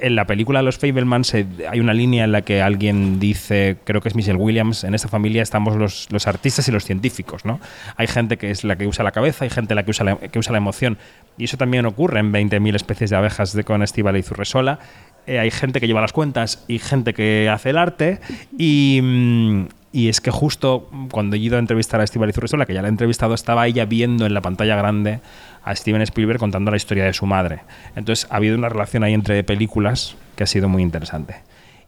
en 0.00 0.16
la 0.16 0.26
película 0.26 0.62
Los 0.62 0.78
Fablemans 0.78 1.34
eh, 1.34 1.46
hay 1.68 1.80
una 1.80 1.94
línea 1.94 2.24
en 2.24 2.32
la 2.32 2.42
que 2.42 2.62
alguien 2.62 3.18
dice, 3.20 3.76
creo 3.84 4.00
que 4.00 4.08
es 4.08 4.14
Michelle 4.14 4.38
Williams, 4.38 4.84
en 4.84 4.94
esta 4.94 5.08
familia 5.08 5.42
estamos 5.42 5.76
los, 5.76 6.08
los, 6.10 6.26
artistas 6.26 6.68
y 6.68 6.72
los 6.72 6.84
científicos, 6.84 7.44
¿no? 7.44 7.60
Hay 7.96 8.06
gente 8.06 8.36
que 8.36 8.50
es 8.50 8.64
la 8.64 8.76
que 8.76 8.86
usa 8.86 9.04
la 9.04 9.12
cabeza, 9.12 9.44
hay 9.44 9.50
gente 9.50 9.74
la 9.74 9.84
que 9.84 9.90
usa 9.90 10.04
la, 10.04 10.16
que 10.16 10.38
usa 10.38 10.52
la 10.52 10.58
emoción. 10.58 10.98
Y 11.38 11.44
eso 11.44 11.56
también 11.56 11.86
ocurre 11.86 12.20
en 12.20 12.32
20.000 12.32 12.74
especies 12.74 13.10
de 13.10 13.16
abejas 13.16 13.52
de 13.52 13.64
con 13.64 13.82
Estíbal 13.82 14.16
y 14.16 14.22
Zurresola. 14.22 14.78
Eh, 15.26 15.38
hay 15.38 15.50
gente 15.50 15.80
que 15.80 15.86
lleva 15.86 16.00
las 16.00 16.12
cuentas 16.12 16.64
y 16.68 16.78
gente 16.78 17.12
que 17.12 17.48
hace 17.48 17.70
el 17.70 17.78
arte. 17.78 18.20
Y, 18.56 19.00
mm, 19.02 19.66
y 19.96 20.10
es 20.10 20.20
que 20.20 20.30
justo 20.30 20.90
cuando 21.10 21.36
he 21.36 21.38
ido 21.38 21.56
a 21.56 21.58
entrevistar 21.58 22.02
a 22.02 22.04
Estíbal 22.04 22.28
y 22.28 22.34
Zurresola, 22.34 22.66
que 22.66 22.74
ya 22.74 22.82
la 22.82 22.88
he 22.88 22.90
entrevistado, 22.90 23.32
estaba 23.32 23.66
ella 23.66 23.86
viendo 23.86 24.26
en 24.26 24.34
la 24.34 24.42
pantalla 24.42 24.76
grande 24.76 25.20
a 25.64 25.74
Steven 25.74 26.02
Spielberg 26.02 26.38
contando 26.38 26.70
la 26.70 26.76
historia 26.76 27.04
de 27.04 27.14
su 27.14 27.24
madre. 27.24 27.60
Entonces 27.94 28.26
ha 28.30 28.36
habido 28.36 28.58
una 28.58 28.68
relación 28.68 29.04
ahí 29.04 29.14
entre 29.14 29.42
películas 29.42 30.14
que 30.36 30.44
ha 30.44 30.46
sido 30.46 30.68
muy 30.68 30.82
interesante. 30.82 31.36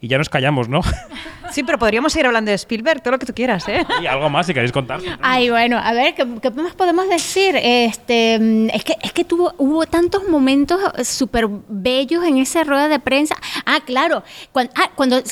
Y 0.01 0.07
ya 0.07 0.17
nos 0.17 0.27
callamos, 0.27 0.67
¿no? 0.69 0.81
Sí, 1.51 1.63
pero 1.63 1.79
podríamos 1.79 2.13
seguir 2.13 2.27
hablando 2.27 2.51
de 2.51 2.55
Spielberg, 2.55 3.01
todo 3.01 3.13
lo 3.13 3.17
que 3.17 3.25
tú 3.25 3.33
quieras, 3.33 3.67
¿eh? 3.67 3.83
Y 4.03 4.05
algo 4.05 4.29
más 4.29 4.45
si 4.45 4.53
queréis 4.53 4.71
contar. 4.71 4.99
Ay, 5.19 5.49
bueno, 5.49 5.79
a 5.83 5.93
ver, 5.93 6.13
¿qué, 6.13 6.23
qué 6.43 6.51
más 6.51 6.75
podemos 6.75 7.09
decir? 7.09 7.55
Este, 7.55 8.35
es 8.71 8.83
que, 8.83 8.95
es 9.01 9.11
que 9.13 9.23
tuvo, 9.23 9.55
hubo 9.57 9.87
tantos 9.87 10.29
momentos 10.29 10.79
súper 11.03 11.47
bellos 11.67 12.23
en 12.23 12.37
esa 12.37 12.63
rueda 12.63 12.87
de 12.87 12.99
prensa. 12.99 13.35
Ah, 13.65 13.79
claro, 13.83 14.21
cuando, 14.51 14.71
ah, 14.75 14.91
cuando 14.93 15.23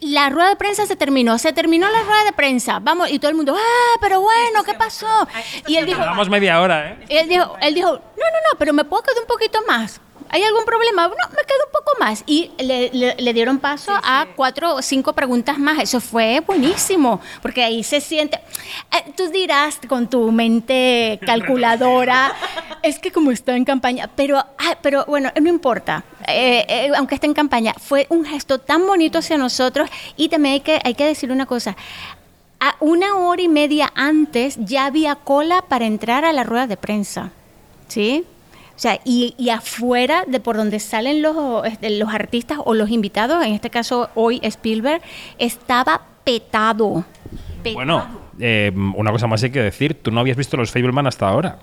la 0.00 0.30
rueda 0.30 0.50
de 0.50 0.56
prensa 0.56 0.86
se 0.86 0.96
terminó, 0.96 1.38
se 1.38 1.52
terminó 1.52 1.88
la 1.88 2.02
rueda 2.02 2.24
de 2.24 2.32
prensa, 2.32 2.78
vamos, 2.80 3.10
y 3.10 3.18
todo 3.18 3.30
el 3.30 3.36
mundo, 3.36 3.54
ah, 3.56 3.98
pero 4.00 4.20
bueno, 4.20 4.64
¿qué 4.64 4.74
pasó? 4.74 5.06
Y 5.66 5.76
él 5.76 5.86
dijo, 5.86 6.00
vamos 6.00 6.28
media 6.28 6.60
hora, 6.60 6.90
¿eh? 6.90 6.98
Él 7.08 7.28
dijo, 7.28 7.56
él 7.60 7.74
dijo, 7.74 7.90
no, 7.92 7.96
no, 7.96 8.38
no, 8.52 8.58
pero 8.58 8.72
me 8.72 8.84
puedo 8.84 9.02
quedar 9.02 9.22
un 9.22 9.28
poquito 9.28 9.60
más. 9.66 10.00
¿Hay 10.30 10.42
algún 10.42 10.64
problema? 10.64 11.08
No, 11.08 11.14
me 11.30 11.44
quedo 11.46 11.64
un 11.66 11.72
poco 11.72 11.98
más. 11.98 12.22
Y 12.26 12.50
le, 12.58 12.90
le, 12.92 13.14
le 13.16 13.32
dieron 13.32 13.58
paso 13.58 13.92
sí, 13.92 14.02
a 14.04 14.26
cuatro 14.36 14.74
o 14.74 14.82
cinco 14.82 15.14
preguntas 15.14 15.58
más. 15.58 15.78
Eso 15.78 16.00
fue 16.00 16.40
buenísimo, 16.40 17.20
porque 17.40 17.64
ahí 17.64 17.82
se 17.82 18.00
siente... 18.00 18.38
Eh, 18.92 19.12
tú 19.16 19.28
dirás 19.30 19.78
con 19.88 20.08
tu 20.08 20.30
mente 20.30 21.18
calculadora, 21.24 22.34
es 22.82 22.98
que 22.98 23.10
como 23.10 23.30
está 23.30 23.56
en 23.56 23.64
campaña, 23.64 24.10
pero, 24.14 24.38
ah, 24.38 24.76
pero 24.82 25.04
bueno, 25.06 25.30
no 25.40 25.48
importa, 25.48 26.04
eh, 26.28 26.66
eh, 26.68 26.90
aunque 26.96 27.14
esté 27.14 27.26
en 27.26 27.34
campaña, 27.34 27.74
fue 27.78 28.06
un 28.10 28.24
gesto 28.24 28.58
tan 28.58 28.86
bonito 28.86 29.18
hacia 29.18 29.38
nosotros 29.38 29.88
y 30.16 30.28
también 30.28 30.54
hay 30.54 30.60
que, 30.60 30.80
hay 30.84 30.94
que 30.94 31.06
decir 31.06 31.32
una 31.32 31.46
cosa. 31.46 31.76
A 32.60 32.74
una 32.80 33.16
hora 33.16 33.42
y 33.42 33.48
media 33.48 33.92
antes 33.94 34.56
ya 34.60 34.86
había 34.86 35.14
cola 35.16 35.62
para 35.68 35.86
entrar 35.86 36.24
a 36.24 36.32
la 36.32 36.42
rueda 36.42 36.66
de 36.66 36.76
prensa, 36.76 37.30
¿sí? 37.86 38.24
O 38.74 38.80
sea, 38.80 39.00
y, 39.04 39.34
y 39.38 39.50
afuera 39.50 40.24
de 40.26 40.38
por 40.38 40.56
donde 40.56 40.78
salen 40.78 41.20
los, 41.20 41.64
este, 41.66 41.90
los 41.90 42.12
artistas 42.14 42.58
o 42.64 42.74
los 42.74 42.90
invitados, 42.90 43.44
en 43.44 43.52
este 43.52 43.70
caso 43.70 44.08
hoy 44.14 44.38
Spielberg, 44.42 45.02
estaba 45.38 46.02
petado. 46.22 47.04
petado. 47.62 47.74
Bueno, 47.74 48.06
eh, 48.38 48.72
una 48.74 49.10
cosa 49.10 49.26
más 49.26 49.42
hay 49.42 49.50
que 49.50 49.60
decir. 49.62 49.94
Tú 49.94 50.10
no 50.10 50.20
habías 50.20 50.36
visto 50.36 50.56
los 50.56 50.70
Fableman 50.70 51.06
hasta 51.06 51.28
ahora. 51.28 51.58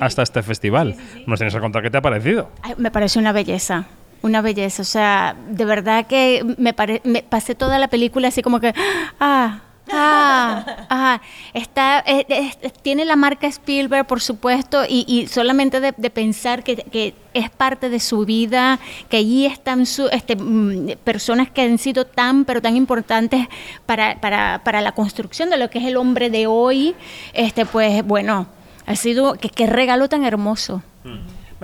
Hasta 0.00 0.22
este 0.22 0.42
festival. 0.42 0.96
Nos 1.26 1.38
tienes 1.38 1.54
que 1.54 1.60
contar 1.60 1.82
qué 1.82 1.90
te 1.90 1.98
ha 1.98 2.02
parecido. 2.02 2.50
Ay, 2.62 2.74
me 2.78 2.90
parece 2.90 3.18
una 3.18 3.32
belleza, 3.32 3.86
una 4.24 4.40
belleza. 4.40 4.82
O 4.82 4.86
sea, 4.86 5.36
de 5.48 5.64
verdad 5.64 6.06
que 6.06 6.42
me, 6.58 6.72
pare- 6.72 7.02
me 7.04 7.22
pasé 7.22 7.54
toda 7.54 7.78
la 7.78 7.88
película 7.88 8.28
así 8.28 8.42
como 8.42 8.58
que, 8.58 8.74
ah, 9.20 9.60
ah, 9.92 10.86
ah. 10.88 11.20
Está, 11.52 12.02
eh, 12.06 12.50
tiene 12.80 13.04
la 13.04 13.16
marca 13.16 13.46
Spielberg, 13.46 14.06
por 14.06 14.22
supuesto, 14.22 14.82
y, 14.88 15.26
solamente 15.28 15.78
de, 15.80 15.92
pensar 16.10 16.64
que, 16.64 17.14
es 17.34 17.50
parte 17.50 17.90
de 17.90 18.00
su 18.00 18.24
vida, 18.24 18.78
que 19.10 19.18
allí 19.18 19.44
están 19.44 19.84
su, 19.84 20.08
este, 20.08 20.36
mm, 20.36 20.96
personas 21.04 21.50
que 21.50 21.62
han 21.62 21.78
sido 21.78 22.06
tan, 22.06 22.46
pero 22.46 22.62
tan 22.62 22.76
importantes 22.76 23.46
para, 23.84 24.20
para, 24.20 24.62
para 24.64 24.80
la 24.80 24.92
construcción 24.92 25.50
de 25.50 25.58
lo 25.58 25.68
que 25.68 25.80
es 25.80 25.84
el 25.84 25.96
hombre 25.98 26.30
de 26.30 26.46
hoy, 26.46 26.94
este, 27.34 27.66
pues 27.66 28.04
bueno, 28.06 28.46
ha 28.86 28.96
sido, 28.96 29.34
qué 29.34 29.66
regalo 29.66 30.08
tan 30.08 30.24
hermoso. 30.24 30.82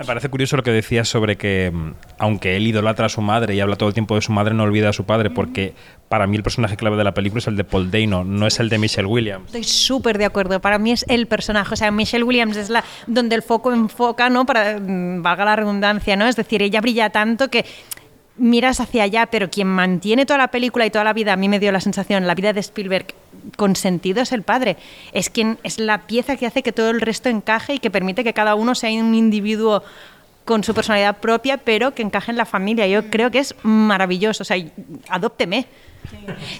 Me 0.01 0.05
parece 0.07 0.29
curioso 0.29 0.57
lo 0.57 0.63
que 0.63 0.71
decías 0.71 1.07
sobre 1.07 1.37
que, 1.37 1.69
mm, 1.71 1.93
aunque 2.17 2.57
él 2.57 2.65
idolatra 2.65 3.05
a 3.05 3.09
su 3.09 3.21
madre 3.21 3.53
y 3.53 3.59
habla 3.59 3.75
todo 3.75 3.87
el 3.87 3.93
tiempo 3.93 4.15
de 4.15 4.21
su 4.21 4.31
madre, 4.31 4.55
no 4.55 4.63
olvida 4.63 4.89
a 4.89 4.93
su 4.93 5.03
padre, 5.03 5.29
porque 5.29 5.75
para 6.09 6.25
mí 6.25 6.35
el 6.35 6.41
personaje 6.41 6.75
clave 6.75 6.97
de 6.97 7.03
la 7.03 7.13
película 7.13 7.37
es 7.37 7.45
el 7.45 7.55
de 7.55 7.63
Paul 7.63 7.91
Dano, 7.91 8.23
no 8.23 8.47
es 8.47 8.59
el 8.59 8.67
de 8.69 8.79
Michelle 8.79 9.05
Williams. 9.05 9.45
Estoy 9.45 9.63
súper 9.63 10.17
de 10.17 10.25
acuerdo. 10.25 10.59
Para 10.59 10.79
mí 10.79 10.91
es 10.91 11.05
el 11.07 11.27
personaje. 11.27 11.75
O 11.75 11.77
sea, 11.77 11.91
Michelle 11.91 12.23
Williams 12.23 12.57
es 12.57 12.71
la 12.71 12.83
donde 13.05 13.35
el 13.35 13.43
foco 13.43 13.71
enfoca, 13.71 14.31
¿no? 14.31 14.43
Para 14.47 14.79
mm, 14.79 15.21
valga 15.21 15.45
la 15.45 15.55
redundancia, 15.55 16.15
¿no? 16.15 16.25
Es 16.25 16.35
decir, 16.35 16.63
ella 16.63 16.81
brilla 16.81 17.11
tanto 17.11 17.49
que 17.49 17.63
miras 18.37 18.79
hacia 18.79 19.03
allá, 19.03 19.27
pero 19.27 19.49
quien 19.49 19.67
mantiene 19.67 20.25
toda 20.25 20.37
la 20.37 20.49
película 20.49 20.85
y 20.85 20.89
toda 20.89 21.03
la 21.03 21.13
vida, 21.13 21.33
a 21.33 21.35
mí 21.35 21.49
me 21.49 21.59
dio 21.59 21.71
la 21.71 21.81
sensación, 21.81 22.27
la 22.27 22.35
vida 22.35 22.53
de 22.53 22.59
Spielberg 22.61 23.13
con 23.57 23.75
sentido 23.75 24.21
es 24.21 24.31
el 24.31 24.43
padre. 24.43 24.77
Es 25.13 25.29
quien 25.29 25.57
es 25.63 25.79
la 25.79 25.99
pieza 26.07 26.35
que 26.37 26.45
hace 26.45 26.63
que 26.63 26.71
todo 26.71 26.89
el 26.89 27.01
resto 27.01 27.29
encaje 27.29 27.75
y 27.75 27.79
que 27.79 27.91
permite 27.91 28.23
que 28.23 28.33
cada 28.33 28.55
uno 28.55 28.75
sea 28.75 28.91
un 28.91 29.13
individuo 29.15 29.83
con 30.45 30.63
su 30.63 30.73
personalidad 30.73 31.17
propia, 31.17 31.57
pero 31.57 31.93
que 31.93 32.01
encaje 32.01 32.31
en 32.31 32.37
la 32.37 32.45
familia. 32.45 32.87
Yo 32.87 33.09
creo 33.09 33.29
que 33.29 33.39
es 33.39 33.55
maravilloso. 33.63 34.41
O 34.43 34.45
sea, 34.45 34.57
adópteme. 35.07 35.67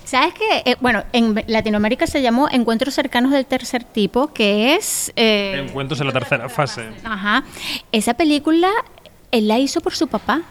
¿Sabes 0.05 0.33
qué? 0.35 0.71
Eh, 0.71 0.75
bueno, 0.81 1.03
en 1.13 1.43
Latinoamérica 1.47 2.05
se 2.05 2.21
llamó 2.21 2.47
Encuentros 2.51 2.93
cercanos 2.93 3.31
del 3.31 3.45
tercer 3.47 3.83
tipo, 3.83 4.31
que 4.33 4.75
es... 4.75 5.11
eh, 5.15 5.65
Encuentros 5.67 5.99
en 5.99 6.07
la 6.07 6.13
tercera 6.13 6.47
fase. 6.47 6.89
Ajá. 7.03 7.43
Esa 7.91 8.13
película 8.13 8.69
él 9.31 9.47
la 9.47 9.57
hizo 9.57 9.81
por 9.81 9.95
su 9.95 10.07
papá. 10.07 10.41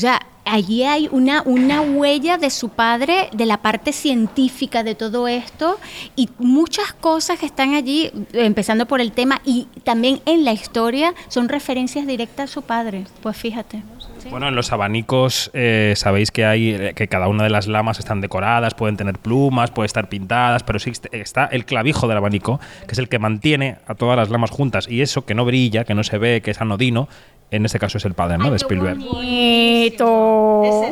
O 0.00 0.06
sea, 0.10 0.22
allí 0.46 0.84
hay 0.84 1.10
una, 1.12 1.42
una 1.42 1.82
huella 1.82 2.38
de 2.38 2.48
su 2.48 2.70
padre, 2.70 3.28
de 3.34 3.44
la 3.44 3.58
parte 3.58 3.92
científica 3.92 4.82
de 4.82 4.94
todo 4.94 5.28
esto, 5.28 5.78
y 6.16 6.30
muchas 6.38 6.94
cosas 6.94 7.38
que 7.38 7.44
están 7.44 7.74
allí, 7.74 8.10
empezando 8.32 8.86
por 8.86 9.02
el 9.02 9.12
tema, 9.12 9.42
y 9.44 9.66
también 9.84 10.22
en 10.24 10.46
la 10.46 10.54
historia, 10.54 11.12
son 11.28 11.50
referencias 11.50 12.06
directas 12.06 12.48
a 12.48 12.52
su 12.54 12.62
padre. 12.62 13.04
Pues 13.22 13.36
fíjate. 13.36 13.82
Bueno, 14.28 14.48
en 14.48 14.54
los 14.54 14.72
abanicos 14.72 15.50
eh, 15.54 15.94
sabéis 15.96 16.30
que 16.30 16.44
hay 16.44 16.70
eh, 16.70 16.92
que 16.94 17.08
cada 17.08 17.28
una 17.28 17.44
de 17.44 17.50
las 17.50 17.66
lamas 17.66 17.98
están 17.98 18.20
decoradas, 18.20 18.74
pueden 18.74 18.96
tener 18.96 19.18
plumas, 19.18 19.70
pueden 19.70 19.86
estar 19.86 20.08
pintadas, 20.08 20.62
pero 20.62 20.78
sí 20.78 20.92
está 21.12 21.46
el 21.46 21.64
clavijo 21.64 22.08
del 22.08 22.18
abanico, 22.18 22.60
que 22.86 22.92
es 22.92 22.98
el 22.98 23.08
que 23.08 23.18
mantiene 23.18 23.76
a 23.86 23.94
todas 23.94 24.16
las 24.16 24.30
lamas 24.30 24.50
juntas. 24.50 24.88
Y 24.88 25.00
eso 25.02 25.24
que 25.24 25.34
no 25.34 25.44
brilla, 25.44 25.84
que 25.84 25.94
no 25.94 26.04
se 26.04 26.18
ve, 26.18 26.42
que 26.42 26.50
es 26.50 26.60
anodino, 26.60 27.08
en 27.50 27.64
este 27.64 27.78
caso 27.78 27.98
es 27.98 28.04
el 28.04 28.14
padre, 28.14 28.38
¿no? 28.38 28.50
De 28.50 28.56
Spielberg. 28.56 28.98
Bonito. 28.98 30.82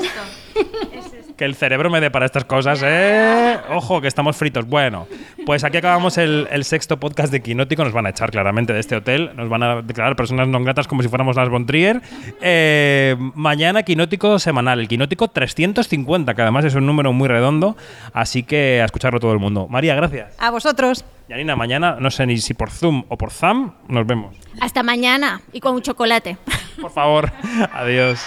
Que 1.39 1.45
el 1.45 1.55
cerebro 1.55 1.89
me 1.89 2.01
dé 2.01 2.11
para 2.11 2.27
estas 2.27 2.45
cosas, 2.45 2.83
¿eh? 2.85 3.57
Ojo, 3.71 4.01
que 4.01 4.09
estamos 4.09 4.37
fritos. 4.37 4.67
Bueno, 4.67 5.07
pues 5.47 5.63
aquí 5.63 5.77
acabamos 5.77 6.19
el, 6.19 6.49
el 6.51 6.65
sexto 6.65 6.99
podcast 6.99 7.31
de 7.31 7.41
Quinótico. 7.41 7.85
Nos 7.85 7.93
van 7.93 8.07
a 8.07 8.09
echar 8.09 8.33
claramente 8.33 8.73
de 8.73 8.81
este 8.81 8.97
hotel. 8.97 9.31
Nos 9.37 9.49
van 9.49 9.63
a 9.63 9.83
declarar 9.83 10.17
personas 10.17 10.49
no 10.49 10.61
gratas 10.65 10.89
como 10.89 11.01
si 11.01 11.09
fuéramos 11.09 11.37
las 11.37 11.49
von 11.49 11.65
Trier. 11.65 12.03
Eh, 12.41 13.15
mañana 13.35 13.85
Quinótico 13.85 14.41
semanal, 14.41 14.81
el 14.81 14.89
Quinótico 14.89 15.29
350, 15.29 16.35
que 16.35 16.43
además 16.43 16.65
es 16.65 16.75
un 16.75 16.87
número 16.87 17.13
muy 17.13 17.29
redondo. 17.29 17.77
Así 18.13 18.43
que 18.43 18.83
a 18.83 18.85
escucharlo 18.87 19.21
todo 19.21 19.33
el 19.33 19.39
mundo. 19.39 19.69
María, 19.69 19.95
gracias. 19.95 20.35
A 20.41 20.51
vosotros. 20.51 21.05
Yanina, 21.29 21.55
mañana, 21.55 21.99
no 22.01 22.11
sé 22.11 22.27
ni 22.27 22.39
si 22.39 22.55
por 22.55 22.71
Zoom 22.73 23.05
o 23.09 23.17
por 23.17 23.31
Zam, 23.31 23.75
nos 23.87 24.05
vemos. 24.09 24.35
Hasta 24.61 24.83
mañana 24.83 25.41
y 25.53 25.61
con 25.61 25.77
un 25.77 25.83
chocolate. 25.83 26.37
Por 26.81 26.91
favor, 26.91 27.31
adiós. 27.73 28.27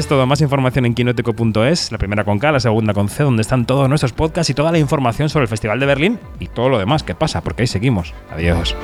Es 0.00 0.08
todo, 0.08 0.26
más 0.26 0.40
información 0.40 0.86
en 0.86 0.94
quinótico.es, 0.94 1.92
la 1.92 1.98
primera 1.98 2.24
con 2.24 2.38
K, 2.38 2.52
la 2.52 2.60
segunda 2.60 2.94
con 2.94 3.10
C, 3.10 3.22
donde 3.22 3.42
están 3.42 3.66
todos 3.66 3.86
nuestros 3.86 4.14
podcasts 4.14 4.48
y 4.48 4.54
toda 4.54 4.72
la 4.72 4.78
información 4.78 5.28
sobre 5.28 5.42
el 5.42 5.48
Festival 5.48 5.78
de 5.78 5.84
Berlín 5.84 6.18
y 6.38 6.46
todo 6.46 6.70
lo 6.70 6.78
demás 6.78 7.02
que 7.02 7.14
pasa, 7.14 7.42
porque 7.42 7.64
ahí 7.64 7.66
seguimos. 7.66 8.14
Adiós. 8.30 8.74